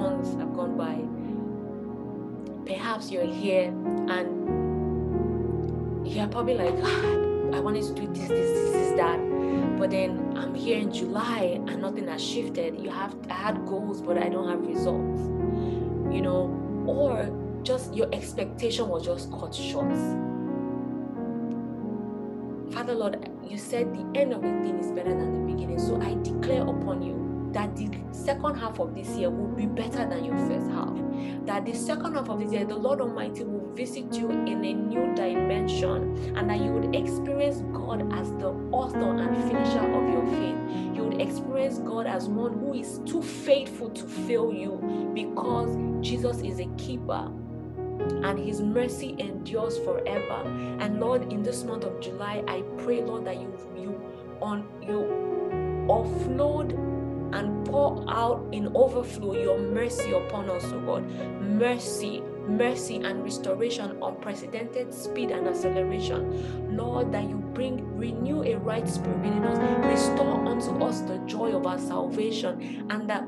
[0.00, 0.96] months have gone by.
[2.66, 3.66] Perhaps you're here
[4.08, 4.40] and
[6.06, 9.18] you're probably like, ah, I wanted to do this, this, this, this, that.
[9.78, 12.78] But then I'm here in July and nothing has shifted.
[12.78, 15.20] You have I had goals, but I don't have results.
[16.14, 16.50] You know,
[16.86, 17.30] or
[17.62, 19.92] just your expectation was just cut short.
[22.72, 25.78] Father Lord, you said the end of a thing is better than the beginning.
[25.78, 30.08] So I declare upon you that the second half of this year will be better
[30.08, 30.96] than your first half.
[31.46, 34.72] That the second half of this year, the Lord Almighty will visit you in a
[34.72, 40.26] new dimension and that you would experience God as the author and finisher of your
[40.26, 40.96] faith.
[40.96, 45.76] You would experience God as one who is too faithful to fail you because
[46.06, 47.30] Jesus is a keeper
[48.22, 50.42] and his mercy endures forever.
[50.80, 54.00] And Lord, in this month of July, I pray, Lord, that you you
[54.40, 55.30] on you
[55.88, 56.89] offload
[57.32, 61.08] and pour out in overflow your mercy upon us, O God.
[61.40, 66.76] Mercy, mercy and restoration, unprecedented speed and acceleration.
[66.76, 71.52] Lord, that you bring, renew a right spirit in us, restore unto us the joy
[71.52, 73.24] of our salvation, and that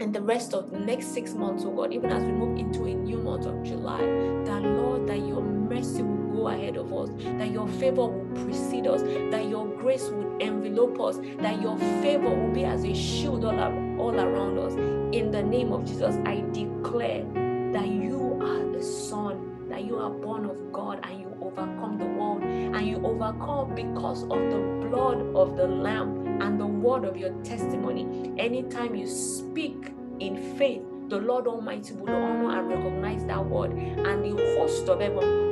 [0.00, 2.84] and the rest of the next six months, oh God, even as we move into
[2.84, 4.00] a new month of July,
[4.44, 7.08] that Lord, that your mercy will go ahead of us,
[7.38, 12.28] that your favor will precede us, that your grace would envelope us, that your favor
[12.28, 13.54] will be as a shield all,
[14.00, 14.74] all around us.
[15.14, 17.24] In the name of Jesus, I declare
[17.72, 22.04] that you are a son, that you are born of God and you overcome the
[22.04, 27.16] world, and you overcome because of the blood of the Lamb and the word of
[27.16, 28.32] your testimony.
[28.38, 34.24] Anytime you speak in faith, the Lord Almighty will honor and recognize that word, and
[34.24, 35.45] the host of heaven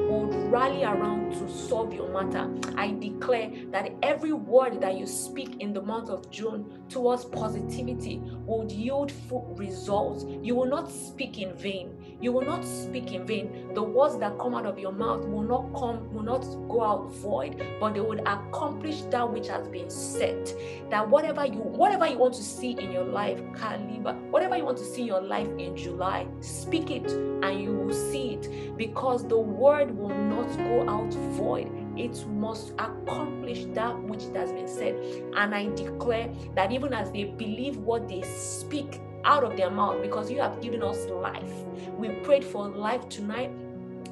[0.51, 2.49] rally around to solve your matter.
[2.76, 8.20] I declare that every word that you speak in the month of June towards positivity
[8.47, 10.24] would yield full results.
[10.42, 12.16] You will not speak in vain.
[12.20, 13.74] You will not speak in vain.
[13.74, 17.12] The words that come out of your mouth will not come, will not go out
[17.12, 20.55] void, but they would accomplish that which has been set.
[20.90, 24.78] That whatever you whatever you want to see in your life, Caliber, whatever you want
[24.78, 29.26] to see in your life in July, speak it and you will see it because
[29.26, 34.68] the word will not go out void it must accomplish that which it has been
[34.68, 34.97] said.
[35.37, 40.03] And I declare that even as they believe what they speak out of their mouth,
[40.03, 41.53] because you have given us life,
[41.97, 43.51] we prayed for life tonight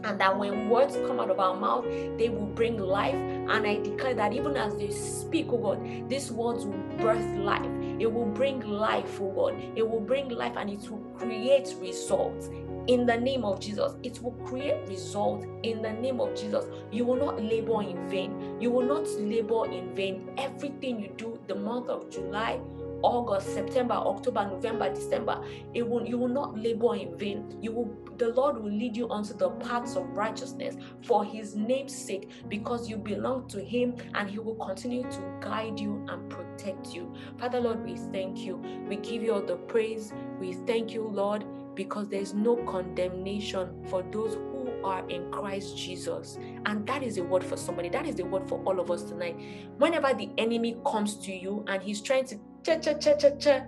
[0.04, 1.84] and that when words come out of our mouth,
[2.18, 3.14] they will bring life.
[3.14, 7.70] And I declare that even as they speak, oh God, these words will birth life.
[7.98, 9.62] It will bring life, oh God.
[9.76, 12.48] It will bring life and it will create results
[12.88, 13.94] in the name of Jesus.
[14.02, 16.64] It will create results in the name of Jesus.
[16.90, 18.60] You will not labor in vain.
[18.60, 20.30] You will not labor in vain.
[20.36, 22.60] Everything you do the month of July,
[23.02, 25.44] August, September, October, November, December,
[25.74, 27.58] it will you will not labor in vain.
[27.60, 31.94] You will the Lord will lead you onto the paths of righteousness for his name's
[31.94, 36.94] sake, because you belong to him and he will continue to guide you and protect
[36.94, 37.12] you.
[37.38, 38.56] Father Lord, we thank you.
[38.88, 40.12] We give you all the praise.
[40.38, 41.44] We thank you, Lord
[41.74, 46.38] because there's no condemnation for those who are in Christ Jesus.
[46.66, 47.88] And that is a word for somebody.
[47.88, 49.36] That is the word for all of us tonight.
[49.78, 53.60] Whenever the enemy comes to you and he's trying to cha cha cha cha cha,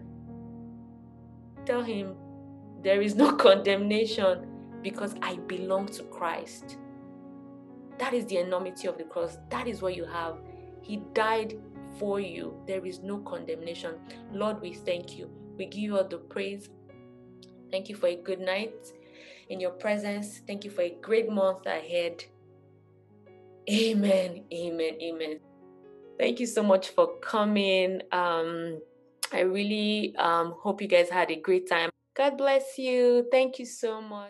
[1.66, 2.14] tell him
[2.82, 4.47] there is no condemnation
[4.82, 6.78] because I belong to Christ.
[7.99, 9.38] That is the enormity of the cross.
[9.51, 10.36] That is what you have.
[10.82, 11.55] He died
[11.99, 12.61] for you.
[12.66, 13.95] There is no condemnation.
[14.32, 15.30] Lord, we thank you.
[15.57, 16.68] We give you all the praise
[17.74, 18.72] Thank you for a good night
[19.49, 20.40] in your presence.
[20.47, 22.24] Thank you for a great month ahead.
[23.68, 24.45] Amen.
[24.53, 24.95] Amen.
[25.03, 25.40] Amen.
[26.18, 28.00] Thank you so much for coming.
[28.12, 28.80] Um,
[29.32, 31.90] I really um, hope you guys had a great time.
[32.16, 33.26] God bless you.
[33.30, 34.22] Thank you so much.